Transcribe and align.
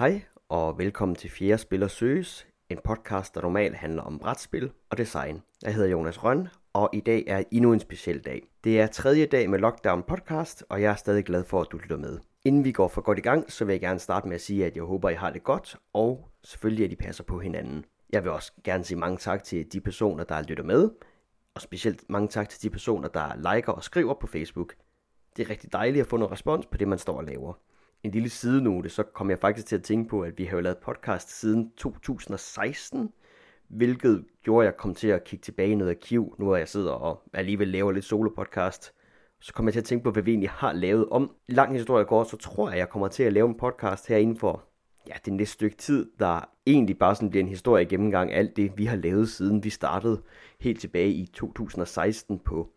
Hej 0.00 0.22
og 0.48 0.78
velkommen 0.78 1.14
til 1.14 1.30
Fjerde 1.30 1.58
Spiller 1.58 1.88
Søges, 1.88 2.46
en 2.68 2.78
podcast, 2.84 3.34
der 3.34 3.40
normalt 3.40 3.74
handler 3.74 4.02
om 4.02 4.18
brætspil 4.18 4.70
og 4.90 4.98
design. 4.98 5.42
Jeg 5.62 5.74
hedder 5.74 5.88
Jonas 5.88 6.24
Røn, 6.24 6.48
og 6.72 6.90
i 6.92 7.00
dag 7.00 7.24
er 7.26 7.42
endnu 7.50 7.72
en 7.72 7.80
speciel 7.80 8.24
dag. 8.24 8.48
Det 8.64 8.80
er 8.80 8.86
tredje 8.86 9.26
dag 9.26 9.50
med 9.50 9.58
Lockdown 9.58 10.02
Podcast, 10.02 10.64
og 10.68 10.82
jeg 10.82 10.90
er 10.90 10.94
stadig 10.94 11.24
glad 11.24 11.44
for, 11.44 11.60
at 11.60 11.66
du 11.72 11.76
lytter 11.76 11.96
med. 11.96 12.18
Inden 12.44 12.64
vi 12.64 12.72
går 12.72 12.88
for 12.88 13.00
godt 13.00 13.18
i 13.18 13.20
gang, 13.20 13.52
så 13.52 13.64
vil 13.64 13.72
jeg 13.72 13.80
gerne 13.80 13.98
starte 13.98 14.28
med 14.28 14.34
at 14.34 14.40
sige, 14.40 14.66
at 14.66 14.76
jeg 14.76 14.84
håber, 14.84 15.08
I 15.08 15.14
har 15.14 15.30
det 15.30 15.44
godt, 15.44 15.76
og 15.92 16.28
selvfølgelig, 16.44 16.84
at 16.84 16.92
I 16.92 16.96
passer 16.96 17.24
på 17.24 17.38
hinanden. 17.38 17.84
Jeg 18.12 18.24
vil 18.24 18.32
også 18.32 18.52
gerne 18.64 18.84
sige 18.84 18.98
mange 18.98 19.16
tak 19.16 19.44
til 19.44 19.72
de 19.72 19.80
personer, 19.80 20.24
der 20.24 20.42
lytter 20.42 20.64
med, 20.64 20.90
og 21.54 21.60
specielt 21.60 22.10
mange 22.10 22.28
tak 22.28 22.48
til 22.48 22.62
de 22.62 22.70
personer, 22.70 23.08
der 23.08 23.54
liker 23.54 23.72
og 23.72 23.84
skriver 23.84 24.14
på 24.14 24.26
Facebook. 24.26 24.74
Det 25.36 25.46
er 25.46 25.50
rigtig 25.50 25.72
dejligt 25.72 26.02
at 26.02 26.06
få 26.06 26.16
noget 26.16 26.32
respons 26.32 26.66
på 26.66 26.76
det, 26.76 26.88
man 26.88 26.98
står 26.98 27.16
og 27.16 27.24
laver 27.24 27.54
en 28.04 28.10
lille 28.10 28.28
sidenote, 28.28 28.88
så 28.88 29.02
kom 29.02 29.30
jeg 29.30 29.38
faktisk 29.38 29.66
til 29.66 29.76
at 29.76 29.82
tænke 29.82 30.08
på, 30.08 30.20
at 30.20 30.38
vi 30.38 30.44
har 30.44 30.56
jo 30.56 30.60
lavet 30.60 30.78
podcast 30.78 31.40
siden 31.40 31.70
2016, 31.76 33.12
hvilket 33.68 34.24
gjorde, 34.42 34.66
at 34.66 34.72
jeg 34.72 34.76
kom 34.76 34.94
til 34.94 35.08
at 35.08 35.24
kigge 35.24 35.42
tilbage 35.42 35.70
i 35.70 35.74
noget 35.74 35.90
arkiv, 35.90 36.34
nu 36.38 36.44
hvor 36.44 36.56
jeg 36.56 36.68
sidder 36.68 36.92
og 36.92 37.22
alligevel 37.32 37.68
laver 37.68 37.92
lidt 37.92 38.04
solo 38.04 38.30
podcast. 38.36 38.94
Så 39.40 39.52
kom 39.52 39.66
jeg 39.66 39.72
til 39.72 39.80
at 39.80 39.84
tænke 39.84 40.04
på, 40.04 40.10
hvad 40.10 40.22
vi 40.22 40.30
egentlig 40.30 40.50
har 40.50 40.72
lavet 40.72 41.08
om. 41.08 41.34
Lang 41.48 41.76
historie 41.76 42.04
går, 42.04 42.24
så 42.24 42.36
tror 42.36 42.68
jeg, 42.68 42.72
at 42.72 42.78
jeg 42.78 42.88
kommer 42.88 43.08
til 43.08 43.22
at 43.22 43.32
lave 43.32 43.48
en 43.48 43.58
podcast 43.58 44.08
her 44.08 44.16
inden 44.16 44.36
for 44.36 44.64
ja, 45.08 45.14
det 45.24 45.32
næste 45.32 45.52
stykke 45.52 45.76
tid, 45.76 46.10
der 46.18 46.48
egentlig 46.66 46.98
bare 46.98 47.14
sådan 47.14 47.30
bliver 47.30 47.42
en 47.42 47.48
historie 47.48 47.84
gennemgang 47.84 48.32
af 48.32 48.38
alt 48.38 48.56
det, 48.56 48.72
vi 48.76 48.84
har 48.84 48.96
lavet 48.96 49.28
siden 49.28 49.64
vi 49.64 49.70
startede 49.70 50.22
helt 50.60 50.80
tilbage 50.80 51.10
i 51.10 51.26
2016 51.26 52.38
på 52.38 52.68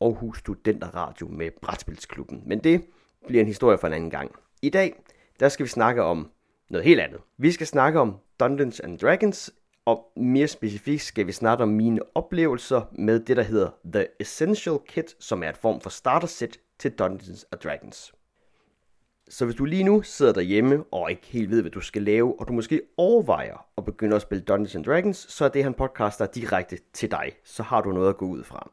Aarhus 0.00 0.38
Studenter 0.38 0.94
Radio 0.94 1.28
med 1.28 1.50
Brætspilsklubben. 1.62 2.42
Men 2.46 2.58
det 2.58 2.84
bliver 3.26 3.40
en 3.40 3.46
historie 3.46 3.78
for 3.78 3.86
en 3.86 3.92
anden 3.92 4.10
gang. 4.10 4.30
I 4.64 4.68
dag, 4.68 5.02
der 5.40 5.48
skal 5.48 5.64
vi 5.64 5.68
snakke 5.68 6.02
om 6.02 6.30
noget 6.70 6.84
helt 6.84 7.00
andet. 7.00 7.20
Vi 7.38 7.52
skal 7.52 7.66
snakke 7.66 8.00
om 8.00 8.16
Dungeons 8.40 8.80
and 8.80 8.98
Dragons, 8.98 9.54
og 9.84 10.12
mere 10.16 10.48
specifikt 10.48 11.02
skal 11.02 11.26
vi 11.26 11.32
snakke 11.32 11.62
om 11.62 11.68
mine 11.68 12.00
oplevelser 12.14 12.82
med 12.92 13.20
det, 13.20 13.36
der 13.36 13.42
hedder 13.42 13.70
The 13.92 14.06
Essential 14.20 14.78
Kit, 14.86 15.16
som 15.18 15.42
er 15.42 15.48
et 15.48 15.56
form 15.56 15.80
for 15.80 15.90
starter 15.90 16.26
set 16.26 16.60
til 16.78 16.90
Dungeons 16.90 17.46
and 17.52 17.60
Dragons. 17.60 18.12
Så 19.28 19.44
hvis 19.44 19.56
du 19.56 19.64
lige 19.64 19.84
nu 19.84 20.02
sidder 20.02 20.32
derhjemme 20.32 20.84
og 20.90 21.10
ikke 21.10 21.26
helt 21.26 21.50
ved, 21.50 21.60
hvad 21.60 21.70
du 21.70 21.80
skal 21.80 22.02
lave, 22.02 22.40
og 22.40 22.48
du 22.48 22.52
måske 22.52 22.82
overvejer 22.96 23.66
at 23.78 23.84
begynde 23.84 24.16
at 24.16 24.22
spille 24.22 24.44
Dungeons 24.44 24.76
and 24.76 24.84
Dragons, 24.84 25.16
så 25.16 25.44
er 25.44 25.48
det 25.48 25.62
her 25.62 25.68
en 25.68 25.74
podcast, 25.74 26.18
der 26.18 26.24
er 26.24 26.30
direkte 26.32 26.78
til 26.92 27.10
dig. 27.10 27.32
Så 27.44 27.62
har 27.62 27.80
du 27.80 27.92
noget 27.92 28.08
at 28.08 28.16
gå 28.16 28.26
ud 28.26 28.44
fra. 28.44 28.70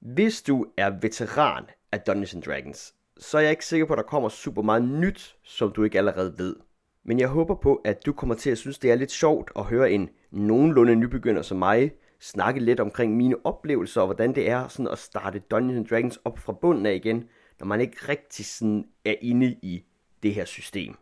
Hvis 0.00 0.42
du 0.42 0.66
er 0.76 0.90
veteran 0.90 1.64
af 1.92 2.00
Dungeons 2.00 2.34
and 2.34 2.42
Dragons, 2.42 2.94
så 3.18 3.38
er 3.38 3.42
jeg 3.42 3.50
ikke 3.50 3.66
sikker 3.66 3.86
på, 3.86 3.92
at 3.92 3.96
der 3.96 4.02
kommer 4.02 4.28
super 4.28 4.62
meget 4.62 4.84
nyt, 4.84 5.36
som 5.42 5.72
du 5.72 5.84
ikke 5.84 5.98
allerede 5.98 6.34
ved. 6.38 6.56
Men 7.04 7.20
jeg 7.20 7.28
håber 7.28 7.54
på, 7.54 7.74
at 7.74 8.06
du 8.06 8.12
kommer 8.12 8.34
til 8.34 8.50
at 8.50 8.58
synes, 8.58 8.78
det 8.78 8.90
er 8.90 8.94
lidt 8.94 9.10
sjovt 9.10 9.50
at 9.56 9.64
høre 9.64 9.90
en 9.90 10.08
nogenlunde 10.30 10.96
nybegynder 10.96 11.42
som 11.42 11.58
mig 11.58 11.92
snakke 12.20 12.60
lidt 12.60 12.80
omkring 12.80 13.16
mine 13.16 13.36
oplevelser 13.44 14.00
og 14.00 14.06
hvordan 14.06 14.34
det 14.34 14.50
er 14.50 14.68
sådan 14.68 14.88
at 14.88 14.98
starte 14.98 15.38
Dungeons 15.38 15.88
Dragons 15.90 16.18
op 16.24 16.38
fra 16.38 16.52
bunden 16.52 16.86
af 16.86 16.94
igen, 16.94 17.28
når 17.60 17.66
man 17.66 17.80
ikke 17.80 17.96
rigtig 18.08 18.46
sådan 18.46 18.84
er 19.04 19.14
inde 19.20 19.56
i 19.62 19.84
det 20.22 20.34
her 20.34 20.44
system. 20.44 20.94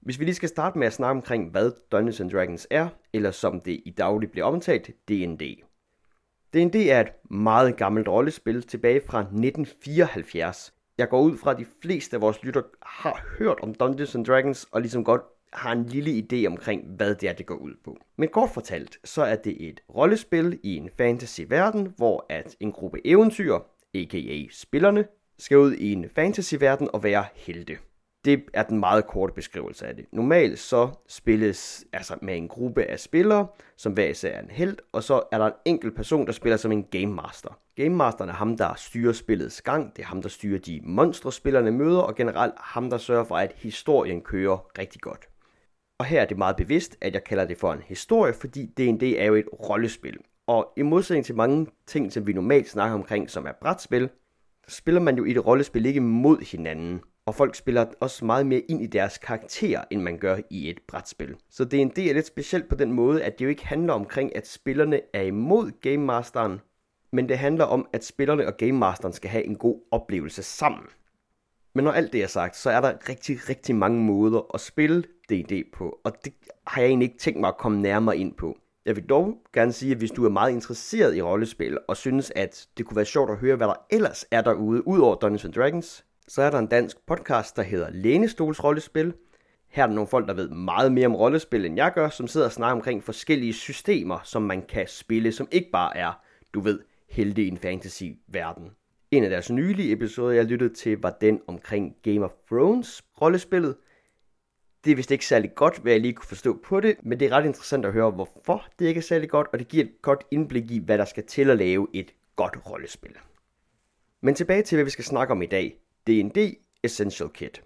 Hvis 0.00 0.20
vi 0.20 0.24
lige 0.24 0.34
skal 0.34 0.48
starte 0.48 0.78
med 0.78 0.86
at 0.86 0.92
snakke 0.92 1.18
omkring, 1.18 1.50
hvad 1.50 1.70
Dungeons 1.92 2.32
Dragons 2.32 2.66
er, 2.70 2.88
eller 3.12 3.30
som 3.30 3.60
det 3.60 3.80
i 3.84 3.90
daglig 3.90 4.30
bliver 4.30 4.44
omtalt, 4.44 4.90
D&D. 5.08 5.62
D&D 6.54 6.74
er 6.74 7.00
et 7.00 7.30
meget 7.30 7.76
gammelt 7.76 8.08
rollespil 8.08 8.62
tilbage 8.62 9.00
fra 9.06 9.18
1974, 9.20 10.74
jeg 11.02 11.08
går 11.08 11.20
ud 11.20 11.36
fra, 11.36 11.50
at 11.50 11.58
de 11.58 11.66
fleste 11.82 12.16
af 12.16 12.20
vores 12.20 12.42
lytter 12.42 12.62
har 12.82 13.26
hørt 13.38 13.60
om 13.62 13.74
Dungeons 13.74 14.14
and 14.14 14.24
Dragons, 14.24 14.66
og 14.72 14.80
ligesom 14.80 15.04
godt 15.04 15.22
har 15.52 15.72
en 15.72 15.84
lille 15.86 16.26
idé 16.26 16.46
omkring, 16.46 16.84
hvad 16.96 17.14
det 17.14 17.28
er, 17.28 17.32
det 17.32 17.46
går 17.46 17.54
ud 17.54 17.74
på. 17.84 17.96
Men 18.16 18.28
kort 18.28 18.50
fortalt, 18.50 18.98
så 19.04 19.22
er 19.22 19.36
det 19.36 19.68
et 19.68 19.80
rollespil 19.94 20.60
i 20.62 20.76
en 20.76 20.90
fantasy-verden, 20.96 21.94
hvor 21.96 22.26
at 22.28 22.56
en 22.60 22.72
gruppe 22.72 23.06
eventyr, 23.06 23.54
a.k.a. 23.94 24.42
spillerne, 24.50 25.04
skal 25.38 25.58
ud 25.58 25.72
i 25.72 25.92
en 25.92 26.08
fantasy-verden 26.14 26.88
og 26.92 27.02
være 27.02 27.24
helte. 27.34 27.78
Det 28.24 28.44
er 28.54 28.62
den 28.62 28.80
meget 28.80 29.06
korte 29.06 29.34
beskrivelse 29.34 29.86
af 29.86 29.96
det. 29.96 30.06
Normalt 30.12 30.58
så 30.58 30.90
spilles 31.08 31.84
altså 31.92 32.18
med 32.22 32.36
en 32.36 32.48
gruppe 32.48 32.84
af 32.84 33.00
spillere, 33.00 33.46
som 33.76 33.92
hver 33.92 34.06
især 34.06 34.30
er 34.30 34.42
en 34.42 34.50
held, 34.50 34.76
og 34.92 35.02
så 35.02 35.22
er 35.32 35.38
der 35.38 35.46
en 35.46 35.52
enkelt 35.64 35.96
person, 35.96 36.26
der 36.26 36.32
spiller 36.32 36.56
som 36.56 36.72
en 36.72 36.84
Game 36.84 37.14
Master. 37.14 37.58
Game 37.76 37.96
Masteren 37.96 38.30
er 38.30 38.34
ham, 38.34 38.56
der 38.56 38.74
styrer 38.74 39.12
spillets 39.12 39.62
gang, 39.62 39.96
det 39.96 40.02
er 40.02 40.06
ham, 40.06 40.22
der 40.22 40.28
styrer 40.28 40.58
de 40.58 40.80
monstre, 40.84 41.32
spillerne 41.32 41.70
møder, 41.70 42.00
og 42.00 42.14
generelt 42.14 42.54
ham, 42.58 42.90
der 42.90 42.98
sørger 42.98 43.24
for, 43.24 43.36
at 43.36 43.52
historien 43.56 44.20
kører 44.20 44.78
rigtig 44.78 45.00
godt. 45.00 45.28
Og 45.98 46.06
her 46.06 46.20
er 46.20 46.24
det 46.24 46.38
meget 46.38 46.56
bevidst, 46.56 46.96
at 47.00 47.14
jeg 47.14 47.24
kalder 47.24 47.44
det 47.44 47.58
for 47.58 47.72
en 47.72 47.82
historie, 47.82 48.32
fordi 48.32 48.66
D&D 48.66 49.02
er 49.02 49.24
jo 49.24 49.34
et 49.34 49.48
rollespil. 49.68 50.18
Og 50.46 50.72
i 50.76 50.82
modsætning 50.82 51.26
til 51.26 51.34
mange 51.34 51.66
ting, 51.86 52.12
som 52.12 52.26
vi 52.26 52.32
normalt 52.32 52.68
snakker 52.68 52.94
omkring, 52.94 53.30
som 53.30 53.46
er 53.46 53.52
brætspil, 53.60 54.10
så 54.68 54.76
spiller 54.76 55.00
man 55.00 55.16
jo 55.16 55.24
i 55.24 55.30
et 55.30 55.46
rollespil 55.46 55.86
ikke 55.86 56.00
mod 56.00 56.38
hinanden 56.50 57.00
og 57.26 57.34
folk 57.34 57.54
spiller 57.54 57.86
også 58.00 58.24
meget 58.24 58.46
mere 58.46 58.60
ind 58.60 58.82
i 58.82 58.86
deres 58.86 59.18
karakter, 59.18 59.84
end 59.90 60.02
man 60.02 60.18
gør 60.18 60.36
i 60.50 60.70
et 60.70 60.80
brætspil. 60.88 61.36
Så 61.50 61.64
D&D 61.64 61.98
er 61.98 62.14
lidt 62.14 62.26
specielt 62.26 62.68
på 62.68 62.74
den 62.74 62.92
måde, 62.92 63.24
at 63.24 63.38
det 63.38 63.44
jo 63.44 63.50
ikke 63.50 63.66
handler 63.66 63.92
omkring, 63.92 64.36
at 64.36 64.48
spillerne 64.48 65.00
er 65.14 65.22
imod 65.22 65.70
Game 65.80 66.06
Masteren, 66.06 66.60
men 67.12 67.28
det 67.28 67.38
handler 67.38 67.64
om, 67.64 67.88
at 67.92 68.04
spillerne 68.04 68.46
og 68.46 68.56
Game 68.56 68.72
Masteren 68.72 69.14
skal 69.14 69.30
have 69.30 69.44
en 69.44 69.56
god 69.56 69.80
oplevelse 69.90 70.42
sammen. 70.42 70.86
Men 71.74 71.84
når 71.84 71.92
alt 71.92 72.12
det 72.12 72.22
er 72.22 72.26
sagt, 72.26 72.56
så 72.56 72.70
er 72.70 72.80
der 72.80 73.08
rigtig, 73.08 73.48
rigtig 73.48 73.74
mange 73.74 74.00
måder 74.00 74.54
at 74.54 74.60
spille 74.60 75.02
D&D 75.30 75.64
på, 75.72 76.00
og 76.04 76.12
det 76.24 76.32
har 76.66 76.80
jeg 76.80 76.88
egentlig 76.88 77.06
ikke 77.06 77.18
tænkt 77.18 77.40
mig 77.40 77.48
at 77.48 77.58
komme 77.58 77.80
nærmere 77.80 78.16
ind 78.16 78.34
på. 78.34 78.58
Jeg 78.84 78.96
vil 78.96 79.04
dog 79.04 79.36
gerne 79.54 79.72
sige, 79.72 79.92
at 79.92 79.98
hvis 79.98 80.10
du 80.10 80.24
er 80.24 80.28
meget 80.30 80.52
interesseret 80.52 81.16
i 81.16 81.22
rollespil, 81.22 81.78
og 81.88 81.96
synes, 81.96 82.32
at 82.36 82.68
det 82.78 82.86
kunne 82.86 82.96
være 82.96 83.04
sjovt 83.04 83.30
at 83.30 83.36
høre, 83.36 83.56
hvad 83.56 83.66
der 83.66 83.86
ellers 83.90 84.24
er 84.30 84.42
derude, 84.42 84.86
ud 84.86 84.98
over 84.98 85.14
Dungeons 85.14 85.54
Dragons, 85.56 86.04
så 86.28 86.42
er 86.42 86.50
der 86.50 86.58
en 86.58 86.66
dansk 86.66 87.06
podcast, 87.06 87.56
der 87.56 87.62
hedder 87.62 87.90
Lænestols 87.90 88.64
Rollespil. 88.64 89.14
Her 89.68 89.82
er 89.82 89.86
der 89.86 89.94
nogle 89.94 90.08
folk, 90.08 90.28
der 90.28 90.34
ved 90.34 90.48
meget 90.48 90.92
mere 90.92 91.06
om 91.06 91.16
rollespil, 91.16 91.64
end 91.64 91.76
jeg 91.76 91.92
gør, 91.92 92.08
som 92.08 92.28
sidder 92.28 92.46
og 92.46 92.52
snakker 92.52 92.74
omkring 92.74 93.04
forskellige 93.04 93.52
systemer, 93.52 94.18
som 94.24 94.42
man 94.42 94.62
kan 94.62 94.86
spille, 94.88 95.32
som 95.32 95.48
ikke 95.50 95.70
bare 95.72 95.96
er, 95.96 96.12
du 96.54 96.60
ved, 96.60 96.80
helte 97.12 97.42
i 97.42 97.48
en 97.48 97.58
fantasy-verden. 97.58 98.70
En 99.10 99.24
af 99.24 99.30
deres 99.30 99.50
nylige 99.50 99.92
episoder, 99.92 100.32
jeg 100.32 100.44
lyttede 100.44 100.74
til, 100.74 100.98
var 100.98 101.16
den 101.20 101.40
omkring 101.46 101.96
Game 102.02 102.24
of 102.24 102.30
Thrones 102.48 103.02
rollespillet. 103.20 103.76
Det 104.84 104.90
er 104.90 104.96
vist 104.96 105.10
ikke 105.10 105.26
særlig 105.26 105.54
godt, 105.54 105.78
hvad 105.78 105.92
jeg 105.92 106.00
lige 106.00 106.12
kunne 106.12 106.28
forstå 106.28 106.60
på 106.64 106.80
det, 106.80 106.96
men 107.02 107.20
det 107.20 107.26
er 107.26 107.32
ret 107.32 107.44
interessant 107.44 107.84
at 107.84 107.92
høre, 107.92 108.10
hvorfor 108.10 108.66
det 108.78 108.86
ikke 108.86 108.98
er 108.98 109.02
særlig 109.02 109.30
godt, 109.30 109.46
og 109.52 109.58
det 109.58 109.68
giver 109.68 109.84
et 109.84 110.02
godt 110.02 110.24
indblik 110.30 110.70
i, 110.70 110.78
hvad 110.78 110.98
der 110.98 111.04
skal 111.04 111.26
til 111.26 111.50
at 111.50 111.58
lave 111.58 111.88
et 111.92 112.14
godt 112.36 112.58
rollespil. 112.70 113.16
Men 114.20 114.34
tilbage 114.34 114.62
til, 114.62 114.76
hvad 114.76 114.84
vi 114.84 114.90
skal 114.90 115.04
snakke 115.04 115.32
om 115.32 115.42
i 115.42 115.46
dag. 115.46 115.78
D&D 116.06 116.56
Essential 116.82 117.28
Kit. 117.28 117.62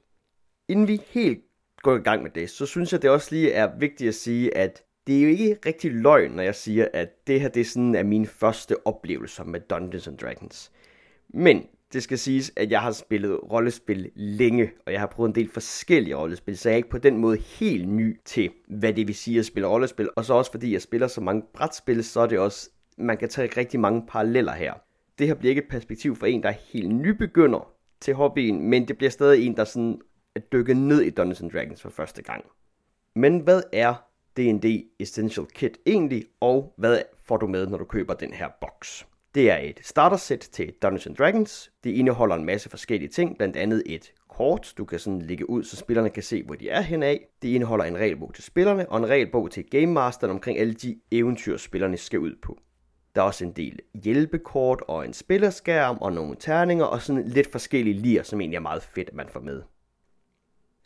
Inden 0.69 0.89
vi 0.89 1.01
helt 1.07 1.45
går 1.83 1.97
i 1.97 2.01
gang 2.01 2.23
med 2.23 2.31
det, 2.31 2.51
så 2.51 2.67
synes 2.67 2.93
jeg 2.93 3.03
det 3.03 3.11
også 3.11 3.35
lige 3.35 3.53
er 3.53 3.79
vigtigt 3.79 4.09
at 4.09 4.15
sige, 4.15 4.57
at 4.57 4.83
det 5.07 5.19
er 5.19 5.23
jo 5.23 5.29
ikke 5.29 5.59
rigtig 5.67 5.93
løgn, 5.93 6.31
når 6.31 6.43
jeg 6.43 6.55
siger, 6.55 6.89
at 6.93 7.27
det 7.27 7.41
her 7.41 7.49
det 7.49 7.61
er 7.61 7.65
sådan 7.65 7.95
er 7.95 8.03
mine 8.03 8.27
første 8.27 8.87
oplevelser 8.87 9.45
med 9.45 9.61
Dungeons 9.61 10.09
and 10.09 10.19
Dragons. 10.19 10.73
Men 11.29 11.67
det 11.93 12.03
skal 12.03 12.19
siges, 12.19 12.53
at 12.57 12.71
jeg 12.71 12.81
har 12.81 12.93
spillet 12.93 13.39
rollespil 13.53 14.11
længe, 14.15 14.71
og 14.87 14.93
jeg 14.93 15.01
har 15.01 15.07
prøvet 15.07 15.29
en 15.29 15.35
del 15.35 15.51
forskellige 15.51 16.17
rollespil, 16.17 16.59
så 16.59 16.69
jeg 16.69 16.75
er 16.75 16.77
ikke 16.77 16.91
på 16.91 16.99
den 16.99 17.19
måde 17.19 17.39
helt 17.39 17.89
ny 17.89 18.21
til, 18.25 18.51
hvad 18.69 18.93
det 18.93 19.07
vil 19.07 19.15
sige 19.15 19.39
at 19.39 19.47
spille 19.47 19.69
rollespil. 19.69 20.09
Og 20.17 20.25
så 20.25 20.35
også 20.35 20.51
fordi 20.51 20.73
jeg 20.73 20.83
spiller 20.83 21.07
så 21.07 21.21
mange 21.21 21.43
brætspil, 21.55 22.05
så 22.05 22.21
er 22.21 22.27
det 22.27 22.39
også, 22.39 22.71
man 22.99 23.17
kan 23.17 23.29
tage 23.29 23.53
rigtig 23.57 23.81
mange 23.81 24.03
paralleller 24.09 24.53
her. 24.53 24.75
Det 25.19 25.27
her 25.27 25.35
bliver 25.35 25.51
ikke 25.51 25.63
et 25.63 25.69
perspektiv 25.69 26.17
for 26.17 26.27
en, 26.27 26.43
der 26.43 26.49
er 26.49 26.55
helt 26.73 26.95
nybegynder, 26.95 27.73
til 28.01 28.15
hobbyen, 28.15 28.71
men 28.71 28.89
det 28.89 28.97
bliver 28.97 29.11
stadig 29.11 29.47
en, 29.47 29.57
der 29.57 29.65
sådan 29.65 30.01
er 30.35 30.41
dykket 30.41 30.77
ned 30.77 31.01
i 31.01 31.11
Dungeons 31.11 31.53
Dragons 31.53 31.83
for 31.83 31.91
første 31.91 32.23
gang. 32.23 32.45
Men 33.15 33.41
hvad 33.41 33.63
er 33.73 33.95
D&D 34.37 34.85
Essential 35.01 35.47
Kit 35.47 35.79
egentlig, 35.87 36.25
og 36.41 36.75
hvad 36.77 37.03
får 37.25 37.37
du 37.37 37.47
med, 37.47 37.67
når 37.67 37.79
du 37.79 37.85
køber 37.85 38.15
den 38.15 38.33
her 38.33 38.49
boks? 38.61 39.07
Det 39.35 39.51
er 39.51 39.57
et 39.57 39.81
starter-sæt 39.83 40.39
til 40.39 40.73
Dungeons 40.83 41.19
Dragons. 41.19 41.73
Det 41.85 41.91
indeholder 41.91 42.35
en 42.35 42.45
masse 42.45 42.71
forskellige 42.71 43.09
ting, 43.09 43.37
blandt 43.37 43.57
andet 43.57 43.83
et 43.87 44.13
kort, 44.29 44.75
du 44.79 44.85
kan 44.85 44.99
sådan 44.99 45.23
lægge 45.23 45.51
ud, 45.51 45.65
så 45.65 45.77
spillerne 45.77 46.11
kan 46.11 46.23
se, 46.23 46.43
hvor 46.43 46.55
de 46.55 46.69
er 46.69 46.81
henad. 46.81 47.17
Det 47.43 47.49
indeholder 47.49 47.85
en 47.85 47.97
regelbog 47.97 48.35
til 48.35 48.45
spillerne, 48.45 48.89
og 48.89 48.99
en 48.99 49.09
regelbog 49.09 49.51
til 49.51 49.65
Game 49.71 49.87
Masteren 49.87 50.31
omkring 50.31 50.59
alle 50.59 50.75
de 50.75 51.01
eventyr, 51.11 51.57
spillerne 51.57 51.97
skal 51.97 52.19
ud 52.19 52.35
på. 52.43 52.59
Der 53.15 53.23
er 53.23 53.27
også 53.27 53.45
en 53.45 53.53
del 53.53 53.81
hjælpekort 53.95 54.83
og 54.89 55.05
en 55.05 55.13
spillerskærm 55.13 55.99
og 56.01 56.13
nogle 56.13 56.37
terninger 56.41 56.85
og 56.85 57.03
sådan 57.03 57.29
lidt 57.29 57.53
forskellige 57.53 57.99
lir, 57.99 58.23
som 58.23 58.41
egentlig 58.41 58.57
er 58.57 58.61
meget 58.61 58.83
fedt, 58.83 59.09
at 59.09 59.15
man 59.15 59.29
får 59.29 59.41
med. 59.41 59.63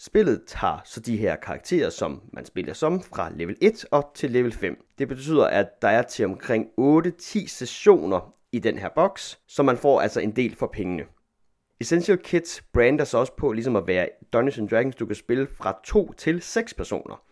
Spillet 0.02 0.42
tager 0.46 0.78
så 0.84 1.00
de 1.00 1.16
her 1.16 1.36
karakterer, 1.36 1.90
som 1.90 2.22
man 2.32 2.44
spiller 2.44 2.72
som, 2.72 3.02
fra 3.02 3.30
level 3.34 3.56
1 3.60 3.84
op 3.90 4.14
til 4.14 4.30
level 4.30 4.52
5. 4.52 4.86
Det 4.98 5.08
betyder, 5.08 5.46
at 5.46 5.82
der 5.82 5.88
er 5.88 6.02
til 6.02 6.24
omkring 6.24 6.66
8-10 6.80 7.46
sessioner 7.46 8.34
i 8.52 8.58
den 8.58 8.78
her 8.78 8.88
boks, 8.94 9.40
så 9.46 9.62
man 9.62 9.76
får 9.76 10.00
altså 10.00 10.20
en 10.20 10.36
del 10.36 10.54
for 10.54 10.66
pengene. 10.66 11.04
Essential 11.80 12.18
Kits 12.18 12.62
brander 12.72 13.04
sig 13.04 13.20
også 13.20 13.32
på 13.36 13.52
ligesom 13.52 13.76
at 13.76 13.86
være 13.86 14.08
Dungeons 14.32 14.70
Dragons, 14.70 14.96
du 14.96 15.06
kan 15.06 15.16
spille 15.16 15.46
fra 15.46 15.80
2 15.84 16.12
til 16.12 16.42
6 16.42 16.74
personer. 16.74 17.22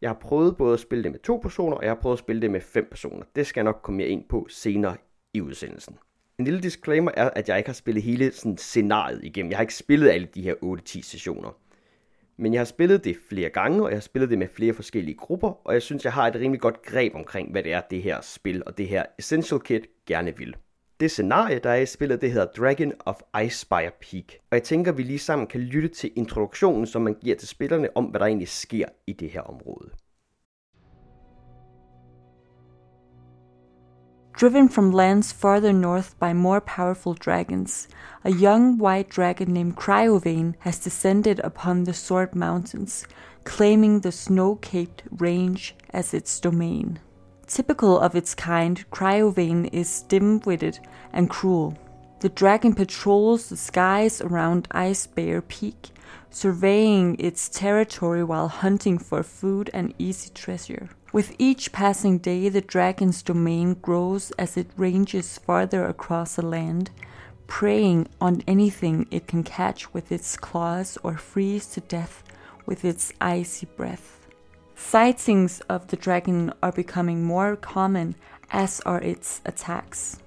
Jeg 0.00 0.10
har 0.10 0.18
prøvet 0.20 0.56
både 0.56 0.74
at 0.74 0.80
spille 0.80 1.04
det 1.04 1.12
med 1.12 1.20
to 1.20 1.36
personer, 1.36 1.76
og 1.76 1.82
jeg 1.82 1.90
har 1.90 2.00
prøvet 2.00 2.16
at 2.16 2.18
spille 2.18 2.42
det 2.42 2.50
med 2.50 2.60
fem 2.60 2.88
personer. 2.90 3.24
Det 3.36 3.46
skal 3.46 3.60
jeg 3.60 3.64
nok 3.64 3.80
komme 3.82 3.96
mere 3.96 4.08
ind 4.08 4.24
på 4.28 4.46
senere 4.50 4.96
i 5.34 5.40
udsendelsen. 5.40 5.98
En 6.38 6.44
lille 6.44 6.60
disclaimer 6.60 7.10
er, 7.14 7.30
at 7.30 7.48
jeg 7.48 7.58
ikke 7.58 7.68
har 7.68 7.74
spillet 7.74 8.02
hele 8.02 8.32
sådan 8.32 8.56
scenariet 8.56 9.24
igennem. 9.24 9.50
Jeg 9.50 9.58
har 9.58 9.62
ikke 9.62 9.74
spillet 9.74 10.10
alle 10.10 10.28
de 10.34 10.42
her 10.42 10.54
8-10 10.54 11.02
sessioner. 11.02 11.65
Men 12.38 12.52
jeg 12.52 12.60
har 12.60 12.64
spillet 12.64 13.04
det 13.04 13.16
flere 13.28 13.50
gange, 13.50 13.82
og 13.82 13.90
jeg 13.90 13.96
har 13.96 14.00
spillet 14.00 14.30
det 14.30 14.38
med 14.38 14.48
flere 14.48 14.74
forskellige 14.74 15.16
grupper, 15.16 15.66
og 15.66 15.74
jeg 15.74 15.82
synes, 15.82 16.04
jeg 16.04 16.12
har 16.12 16.26
et 16.26 16.34
rimelig 16.34 16.60
godt 16.60 16.82
greb 16.82 17.14
omkring, 17.14 17.50
hvad 17.50 17.62
det 17.62 17.72
er, 17.72 17.80
det 17.90 18.02
her 18.02 18.20
spil 18.20 18.62
og 18.66 18.78
det 18.78 18.88
her 18.88 19.04
Essential 19.18 19.60
Kit 19.60 19.86
gerne 20.06 20.36
vil. 20.36 20.56
Det 21.00 21.10
scenarie, 21.10 21.58
der 21.58 21.70
er 21.70 21.76
i 21.76 21.86
spillet, 21.86 22.20
det 22.20 22.32
hedder 22.32 22.46
Dragon 22.46 22.92
of 23.06 23.20
Icespire 23.44 23.90
Peak. 24.00 24.24
Og 24.50 24.56
jeg 24.56 24.62
tænker, 24.62 24.92
vi 24.92 25.02
lige 25.02 25.18
sammen 25.18 25.46
kan 25.46 25.60
lytte 25.60 25.88
til 25.88 26.12
introduktionen, 26.16 26.86
som 26.86 27.02
man 27.02 27.14
giver 27.14 27.36
til 27.36 27.48
spillerne 27.48 27.96
om, 27.96 28.04
hvad 28.04 28.20
der 28.20 28.26
egentlig 28.26 28.48
sker 28.48 28.86
i 29.06 29.12
det 29.12 29.30
her 29.30 29.40
område. 29.40 29.90
Driven 34.36 34.68
from 34.68 34.92
lands 34.92 35.32
farther 35.32 35.72
north 35.72 36.14
by 36.18 36.34
more 36.34 36.60
powerful 36.60 37.14
dragons, 37.14 37.88
a 38.22 38.30
young 38.30 38.76
white 38.76 39.08
dragon 39.08 39.54
named 39.54 39.76
Cryovane 39.76 40.56
has 40.58 40.78
descended 40.78 41.40
upon 41.40 41.84
the 41.84 41.94
Sword 41.94 42.34
Mountains, 42.34 43.06
claiming 43.44 44.00
the 44.00 44.12
snow 44.12 44.56
capped 44.56 45.04
range 45.10 45.74
as 45.88 46.12
its 46.12 46.38
domain. 46.38 46.98
Typical 47.46 47.98
of 47.98 48.14
its 48.14 48.34
kind, 48.34 48.84
Cryovane 48.90 49.72
is 49.72 50.02
dim 50.02 50.40
witted 50.40 50.80
and 51.14 51.30
cruel. 51.30 51.74
The 52.20 52.28
dragon 52.28 52.74
patrols 52.74 53.48
the 53.48 53.56
skies 53.56 54.20
around 54.20 54.68
Ice 54.70 55.06
Bear 55.06 55.40
Peak, 55.40 55.88
surveying 56.28 57.16
its 57.18 57.48
territory 57.48 58.22
while 58.22 58.48
hunting 58.48 58.98
for 58.98 59.22
food 59.22 59.70
and 59.72 59.94
easy 59.98 60.28
treasure. 60.28 60.90
With 61.16 61.34
each 61.38 61.72
passing 61.72 62.18
day, 62.18 62.50
the 62.50 62.60
dragon's 62.60 63.22
domain 63.22 63.78
grows 63.80 64.32
as 64.32 64.58
it 64.58 64.68
ranges 64.76 65.38
farther 65.38 65.86
across 65.86 66.36
the 66.36 66.44
land, 66.44 66.90
preying 67.46 68.08
on 68.20 68.42
anything 68.46 69.06
it 69.10 69.26
can 69.26 69.42
catch 69.42 69.94
with 69.94 70.12
its 70.12 70.36
claws 70.36 70.98
or 71.02 71.16
freeze 71.16 71.68
to 71.68 71.80
death 71.80 72.22
with 72.66 72.84
its 72.84 73.14
icy 73.18 73.64
breath. 73.64 74.26
Sightings 74.74 75.60
of 75.70 75.86
the 75.86 75.96
dragon 75.96 76.52
are 76.62 76.70
becoming 76.70 77.24
more 77.24 77.56
common, 77.56 78.14
as 78.50 78.80
are 78.80 79.00
its 79.00 79.40
attacks. 79.46 80.18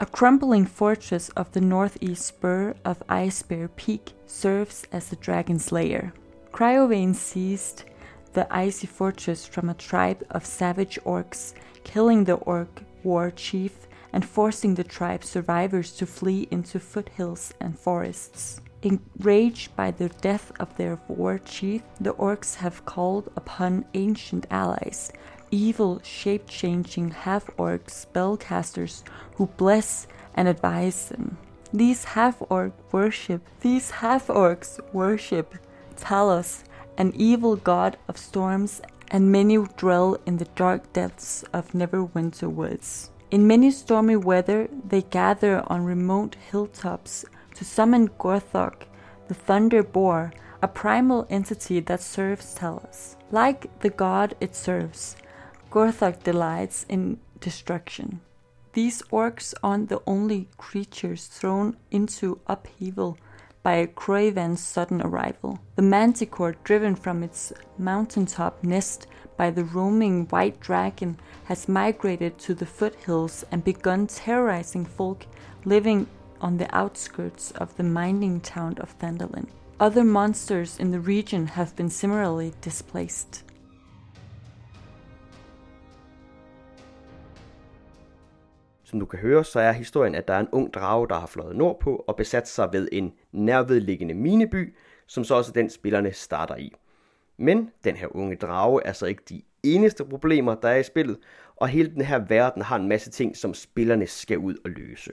A 0.00 0.06
crumbling 0.06 0.66
fortress 0.66 1.28
of 1.36 1.52
the 1.52 1.60
northeast 1.60 2.26
spur 2.26 2.74
of 2.84 3.04
Ice 3.08 3.42
Bear 3.42 3.68
Peak 3.68 4.14
serves 4.26 4.84
as 4.90 5.10
the 5.10 5.22
dragon's 5.22 5.70
lair. 5.70 6.12
Cryovane 6.50 7.14
seized 7.14 7.84
the 8.32 8.46
icy 8.54 8.86
fortress 8.86 9.46
from 9.46 9.68
a 9.68 9.74
tribe 9.74 10.24
of 10.30 10.46
savage 10.46 10.98
orcs, 11.04 11.54
killing 11.84 12.24
the 12.24 12.34
orc 12.34 12.82
war 13.02 13.30
chief 13.30 13.86
and 14.12 14.24
forcing 14.24 14.74
the 14.74 14.84
tribe's 14.84 15.28
survivors 15.28 15.92
to 15.92 16.06
flee 16.06 16.46
into 16.50 16.78
foothills 16.78 17.52
and 17.60 17.78
forests. 17.78 18.60
Enraged 18.82 19.74
by 19.76 19.90
the 19.90 20.08
death 20.08 20.50
of 20.58 20.76
their 20.76 20.98
war 21.08 21.38
chief, 21.38 21.82
the 22.00 22.14
orcs 22.14 22.56
have 22.56 22.84
called 22.84 23.30
upon 23.36 23.84
ancient 23.94 24.46
allies, 24.50 25.12
evil 25.50 26.00
shape 26.02 26.48
changing 26.48 27.10
half 27.10 27.48
orc 27.56 27.86
spellcasters 27.86 29.02
who 29.36 29.46
bless 29.56 30.06
and 30.34 30.48
advise 30.48 31.08
them. 31.08 31.38
These 31.72 32.04
half 32.04 32.42
orc 32.50 32.72
worship, 32.92 33.42
these 33.60 33.90
half 33.90 34.26
orcs 34.26 34.80
worship 34.92 35.54
Talos, 35.96 36.64
an 36.98 37.12
evil 37.16 37.56
god 37.56 37.96
of 38.08 38.18
storms, 38.18 38.80
and 39.10 39.30
many 39.30 39.58
dwell 39.76 40.16
in 40.26 40.38
the 40.38 40.48
dark 40.56 40.92
depths 40.92 41.44
of 41.52 41.72
Neverwinter 41.72 42.50
woods. 42.50 43.10
In 43.30 43.46
many 43.46 43.70
stormy 43.70 44.16
weather, 44.16 44.68
they 44.86 45.02
gather 45.02 45.62
on 45.66 45.84
remote 45.84 46.36
hilltops 46.50 47.24
to 47.54 47.64
summon 47.64 48.08
Gorthok, 48.08 48.86
the 49.28 49.34
Thunder 49.34 49.82
Boar, 49.82 50.32
a 50.62 50.68
primal 50.68 51.26
entity 51.28 51.80
that 51.80 52.00
serves 52.00 52.54
Talos. 52.54 53.16
Like 53.30 53.80
the 53.80 53.90
god 53.90 54.34
it 54.40 54.54
serves, 54.54 55.16
Gorthok 55.70 56.22
delights 56.22 56.84
in 56.88 57.18
destruction. 57.40 58.20
These 58.74 59.02
orcs 59.12 59.52
aren't 59.62 59.88
the 59.88 60.02
only 60.06 60.48
creatures 60.56 61.26
thrown 61.26 61.76
into 61.90 62.40
upheaval 62.46 63.18
by 63.62 63.74
a 63.74 63.86
Croyvan's 63.86 64.60
sudden 64.60 65.00
arrival. 65.02 65.58
The 65.76 65.82
manticore, 65.82 66.56
driven 66.64 66.94
from 66.94 67.22
its 67.22 67.52
mountaintop 67.78 68.62
nest 68.64 69.06
by 69.36 69.50
the 69.50 69.64
roaming 69.64 70.26
white 70.26 70.60
dragon, 70.60 71.18
has 71.44 71.68
migrated 71.68 72.38
to 72.38 72.54
the 72.54 72.66
foothills 72.66 73.44
and 73.50 73.64
begun 73.64 74.06
terrorizing 74.06 74.84
folk 74.84 75.26
living 75.64 76.06
on 76.40 76.56
the 76.56 76.74
outskirts 76.76 77.52
of 77.52 77.76
the 77.76 77.84
mining 77.84 78.40
town 78.40 78.76
of 78.78 78.98
Thandalin. 78.98 79.46
Other 79.78 80.04
monsters 80.04 80.78
in 80.78 80.90
the 80.90 81.00
region 81.00 81.46
have 81.48 81.74
been 81.76 81.90
similarly 81.90 82.52
displaced. 82.60 83.42
Som 88.92 89.00
du 89.00 89.06
kan 89.06 89.18
høre, 89.18 89.44
så 89.44 89.60
er 89.60 89.72
historien, 89.72 90.14
at 90.14 90.28
der 90.28 90.34
er 90.34 90.40
en 90.40 90.48
ung 90.52 90.74
drage, 90.74 91.08
der 91.08 91.14
har 91.14 91.26
fløjet 91.26 91.56
nordpå 91.56 92.04
og 92.08 92.16
besat 92.16 92.48
sig 92.48 92.68
ved 92.72 92.88
en 92.92 93.12
nærvedliggende 93.32 94.14
mineby, 94.14 94.74
som 95.06 95.24
så 95.24 95.34
også 95.34 95.52
den 95.52 95.70
spillerne 95.70 96.12
starter 96.12 96.56
i. 96.56 96.72
Men 97.36 97.70
den 97.84 97.96
her 97.96 98.16
unge 98.16 98.36
drage 98.36 98.80
er 98.84 98.92
så 98.92 99.06
ikke 99.06 99.22
de 99.28 99.42
eneste 99.62 100.04
problemer, 100.04 100.54
der 100.54 100.68
er 100.68 100.76
i 100.76 100.82
spillet, 100.82 101.18
og 101.56 101.68
hele 101.68 101.90
den 101.94 102.02
her 102.02 102.18
verden 102.18 102.62
har 102.62 102.76
en 102.76 102.88
masse 102.88 103.10
ting, 103.10 103.36
som 103.36 103.54
spillerne 103.54 104.06
skal 104.06 104.38
ud 104.38 104.56
og 104.64 104.70
løse. 104.70 105.12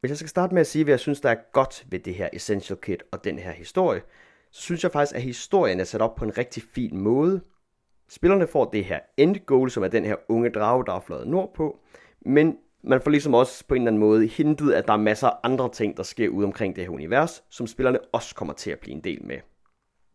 Hvis 0.00 0.08
jeg 0.08 0.16
skal 0.16 0.28
starte 0.28 0.54
med 0.54 0.60
at 0.60 0.66
sige, 0.66 0.84
hvad 0.84 0.92
jeg 0.92 1.00
synes, 1.00 1.20
der 1.20 1.30
er 1.30 1.36
godt 1.52 1.86
ved 1.90 1.98
det 1.98 2.14
her 2.14 2.28
Essential 2.32 2.78
Kit 2.82 3.02
og 3.12 3.24
den 3.24 3.38
her 3.38 3.52
historie, 3.52 4.02
så 4.50 4.62
synes 4.62 4.82
jeg 4.82 4.92
faktisk, 4.92 5.16
at 5.16 5.22
historien 5.22 5.80
er 5.80 5.84
sat 5.84 6.02
op 6.02 6.14
på 6.14 6.24
en 6.24 6.38
rigtig 6.38 6.62
fin 6.62 6.98
måde. 6.98 7.40
Spillerne 8.08 8.46
får 8.46 8.64
det 8.64 8.84
her 8.84 9.00
end 9.16 9.36
goal, 9.46 9.70
som 9.70 9.82
er 9.82 9.88
den 9.88 10.04
her 10.04 10.16
unge 10.28 10.50
drage, 10.50 10.86
der 10.86 10.92
er 10.92 11.00
fløjet 11.00 11.28
nordpå, 11.28 11.80
men 12.26 12.56
man 12.82 13.00
får 13.00 13.10
ligesom 13.10 13.34
også 13.34 13.64
på 13.68 13.74
en 13.74 13.82
eller 13.82 13.90
anden 13.90 14.00
måde 14.00 14.26
hintet, 14.26 14.72
at 14.72 14.86
der 14.86 14.92
er 14.92 14.96
masser 14.96 15.28
af 15.28 15.36
andre 15.42 15.70
ting, 15.72 15.96
der 15.96 16.02
sker 16.02 16.28
ude 16.28 16.46
omkring 16.46 16.76
det 16.76 16.84
her 16.84 16.90
univers, 16.90 17.44
som 17.50 17.66
spillerne 17.66 17.98
også 18.12 18.34
kommer 18.34 18.54
til 18.54 18.70
at 18.70 18.78
blive 18.78 18.94
en 18.94 19.04
del 19.04 19.24
med. 19.24 19.36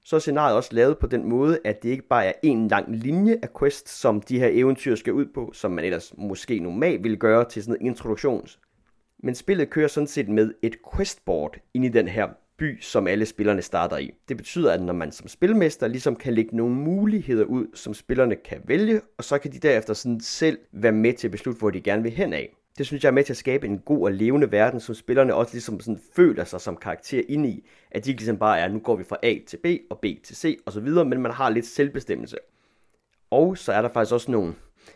Så 0.05 0.15
er 0.15 0.19
scenariet 0.19 0.57
også 0.57 0.69
lavet 0.73 0.97
på 0.97 1.07
den 1.07 1.29
måde, 1.29 1.59
at 1.63 1.83
det 1.83 1.89
ikke 1.89 2.07
bare 2.07 2.25
er 2.25 2.33
en 2.43 2.67
lang 2.67 2.95
linje 2.95 3.39
af 3.43 3.49
quest, 3.59 3.89
som 3.89 4.21
de 4.21 4.39
her 4.39 4.49
eventyr 4.51 4.95
skal 4.95 5.13
ud 5.13 5.25
på, 5.33 5.51
som 5.53 5.71
man 5.71 5.85
ellers 5.85 6.13
måske 6.17 6.59
normalt 6.59 7.03
ville 7.03 7.17
gøre 7.17 7.45
til 7.49 7.63
sådan 7.63 7.81
en 7.81 7.87
introduktion, 7.87 8.47
men 9.23 9.35
spillet 9.35 9.69
kører 9.69 9.87
sådan 9.87 10.07
set 10.07 10.29
med 10.29 10.53
et 10.61 10.75
questboard 10.93 11.57
ind 11.73 11.85
i 11.85 11.89
den 11.89 12.07
her 12.07 12.27
by, 12.57 12.81
som 12.81 13.07
alle 13.07 13.25
spillerne 13.25 13.61
starter 13.61 13.97
i. 13.97 14.13
Det 14.29 14.37
betyder, 14.37 14.73
at 14.73 14.81
når 14.81 14.93
man 14.93 15.11
som 15.11 15.27
spilmester 15.27 15.87
ligesom 15.87 16.15
kan 16.15 16.33
lægge 16.33 16.57
nogle 16.57 16.75
muligheder 16.75 17.45
ud, 17.45 17.67
som 17.73 17.93
spillerne 17.93 18.35
kan 18.35 18.61
vælge, 18.63 19.01
og 19.17 19.23
så 19.23 19.37
kan 19.37 19.51
de 19.51 19.59
derefter 19.59 19.93
sådan 19.93 20.19
selv 20.19 20.57
være 20.71 20.91
med 20.91 21.13
til 21.13 21.27
at 21.27 21.31
beslutte, 21.31 21.59
hvor 21.59 21.69
de 21.69 21.81
gerne 21.81 22.03
vil 22.03 22.11
hen 22.11 22.33
af. 22.33 22.55
Det 22.77 22.85
synes 22.85 23.03
jeg 23.03 23.09
er 23.09 23.13
med 23.13 23.23
til 23.23 23.33
at 23.33 23.37
skabe 23.37 23.67
en 23.67 23.79
god 23.79 24.03
og 24.03 24.11
levende 24.11 24.51
verden, 24.51 24.79
som 24.79 24.95
spillerne 24.95 25.35
også 25.35 25.53
ligesom 25.53 25.79
sådan 25.79 26.01
føler 26.15 26.43
sig 26.43 26.61
som 26.61 26.77
karakter 26.77 27.21
ind 27.27 27.45
i. 27.45 27.67
At 27.91 28.05
de 28.05 28.09
ikke 28.09 28.21
ligesom 28.21 28.37
bare 28.37 28.59
er, 28.59 28.67
nu 28.67 28.79
går 28.79 28.95
vi 28.95 29.03
fra 29.03 29.17
A 29.23 29.35
til 29.47 29.57
B 29.57 29.65
og 29.89 29.99
B 29.99 30.05
til 30.23 30.35
C 30.35 30.57
osv., 30.65 30.87
men 30.87 31.21
man 31.21 31.31
har 31.31 31.49
lidt 31.49 31.65
selvbestemmelse. 31.65 32.37
Og 33.29 33.57
så 33.57 33.71
er 33.71 33.81
der 33.81 33.89
faktisk 33.89 34.13
også 34.13 34.31
nogle 34.31 34.53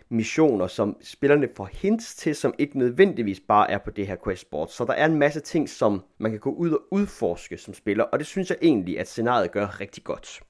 missioner, 0.10 0.68
som 0.68 0.98
spillerne 1.02 1.50
får 1.56 1.70
hints 1.74 2.16
til, 2.16 2.36
som 2.36 2.54
ikke 2.58 2.78
nødvendigvis 2.78 3.40
bare 3.40 3.72
er 3.72 3.78
på 3.78 3.92
det 3.92 4.08
her 4.08 4.16
questboard. 4.24 4.68
Så 4.68 4.86
der 4.86 4.94
er 4.94 5.06
en 5.06 5.16
masse 5.16 5.40
ting, 5.40 5.70
som 5.70 6.04
man 6.18 6.32
kan 6.32 6.40
gå 6.40 6.52
ud 6.52 6.72
og 6.72 6.82
udforske 6.92 7.58
som 7.58 7.74
spiller, 7.74 8.04
og 8.04 8.20
det 8.20 8.28
synes 8.28 8.50
jeg 8.50 8.58
egentlig, 8.62 9.00
at 9.00 9.08
scenariet 9.08 9.52
gør 9.52 9.80
rigtig 9.80 10.04
godt. 10.04 10.42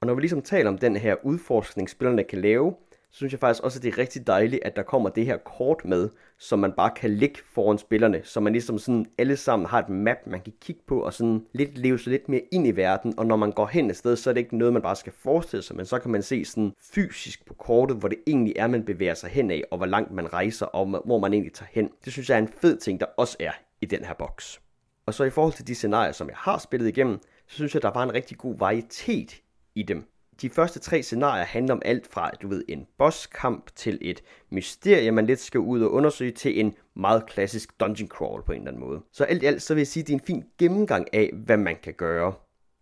Og 0.00 0.06
når 0.06 0.14
vi 0.14 0.20
ligesom 0.20 0.42
taler 0.42 0.70
om 0.70 0.78
den 0.78 0.96
her 0.96 1.16
udforskning, 1.24 1.90
spillerne 1.90 2.24
kan 2.24 2.40
lave, 2.40 2.74
så 3.16 3.18
synes 3.18 3.32
jeg 3.32 3.40
faktisk 3.40 3.64
også, 3.64 3.78
at 3.78 3.82
det 3.82 3.92
er 3.92 3.98
rigtig 3.98 4.26
dejligt, 4.26 4.64
at 4.64 4.76
der 4.76 4.82
kommer 4.82 5.08
det 5.08 5.26
her 5.26 5.36
kort 5.36 5.84
med, 5.84 6.08
som 6.38 6.58
man 6.58 6.72
bare 6.72 6.90
kan 6.96 7.10
lægge 7.10 7.38
foran 7.54 7.78
spillerne, 7.78 8.20
så 8.24 8.40
man 8.40 8.52
ligesom 8.52 8.78
sådan 8.78 9.06
alle 9.18 9.36
sammen 9.36 9.68
har 9.68 9.78
et 9.78 9.88
map, 9.88 10.16
man 10.26 10.40
kan 10.40 10.52
kigge 10.60 10.82
på, 10.86 11.00
og 11.00 11.12
sådan 11.12 11.46
lidt 11.52 11.78
leve 11.78 11.98
sig 11.98 12.10
lidt 12.10 12.28
mere 12.28 12.40
ind 12.52 12.66
i 12.66 12.70
verden, 12.70 13.14
og 13.18 13.26
når 13.26 13.36
man 13.36 13.52
går 13.52 13.66
hen 13.66 13.90
et 13.90 13.96
sted, 13.96 14.16
så 14.16 14.30
er 14.30 14.34
det 14.34 14.40
ikke 14.40 14.56
noget, 14.56 14.72
man 14.72 14.82
bare 14.82 14.96
skal 14.96 15.12
forestille 15.12 15.62
sig, 15.62 15.76
men 15.76 15.86
så 15.86 15.98
kan 15.98 16.10
man 16.10 16.22
se 16.22 16.44
sådan 16.44 16.72
fysisk 16.92 17.46
på 17.46 17.54
kortet, 17.54 17.96
hvor 17.96 18.08
det 18.08 18.18
egentlig 18.26 18.52
er, 18.56 18.66
man 18.66 18.84
bevæger 18.84 19.14
sig 19.14 19.30
hen 19.30 19.50
af, 19.50 19.62
og 19.70 19.76
hvor 19.76 19.86
langt 19.86 20.12
man 20.12 20.32
rejser, 20.32 20.66
og 20.66 20.86
hvor 21.04 21.18
man 21.18 21.32
egentlig 21.32 21.52
tager 21.52 21.70
hen. 21.72 21.90
Det 22.04 22.12
synes 22.12 22.30
jeg 22.30 22.36
er 22.36 22.42
en 22.42 22.52
fed 22.60 22.76
ting, 22.76 23.00
der 23.00 23.06
også 23.16 23.36
er 23.40 23.52
i 23.80 23.86
den 23.86 24.04
her 24.04 24.14
boks. 24.14 24.60
Og 25.06 25.14
så 25.14 25.24
i 25.24 25.30
forhold 25.30 25.52
til 25.52 25.66
de 25.66 25.74
scenarier, 25.74 26.12
som 26.12 26.28
jeg 26.28 26.36
har 26.38 26.58
spillet 26.58 26.88
igennem, 26.88 27.18
så 27.46 27.54
synes 27.54 27.74
jeg, 27.74 27.82
der 27.82 27.90
var 27.90 28.02
en 28.02 28.14
rigtig 28.14 28.38
god 28.38 28.58
varietet 28.58 29.42
i 29.74 29.82
dem 29.82 30.04
de 30.42 30.50
første 30.50 30.78
tre 30.78 31.02
scenarier 31.02 31.44
handler 31.44 31.74
om 31.74 31.82
alt 31.84 32.06
fra, 32.06 32.30
du 32.42 32.48
ved, 32.48 32.64
en 32.68 32.86
bosskamp 32.98 33.70
til 33.76 33.98
et 34.00 34.22
mysterie, 34.50 35.10
man 35.10 35.26
lidt 35.26 35.40
skal 35.40 35.60
ud 35.60 35.82
og 35.82 35.92
undersøge, 35.92 36.30
til 36.30 36.60
en 36.60 36.74
meget 36.96 37.26
klassisk 37.26 37.80
dungeon 37.80 38.08
crawl 38.08 38.42
på 38.42 38.52
en 38.52 38.58
eller 38.58 38.70
anden 38.70 38.88
måde. 38.88 39.00
Så 39.12 39.24
alt 39.24 39.42
i 39.42 39.46
alt, 39.46 39.62
så 39.62 39.74
vil 39.74 39.80
jeg 39.80 39.86
sige, 39.86 40.00
at 40.02 40.06
det 40.06 40.12
er 40.12 40.18
en 40.18 40.24
fin 40.26 40.44
gennemgang 40.58 41.14
af, 41.14 41.30
hvad 41.44 41.56
man 41.56 41.76
kan 41.82 41.94
gøre. 41.94 42.32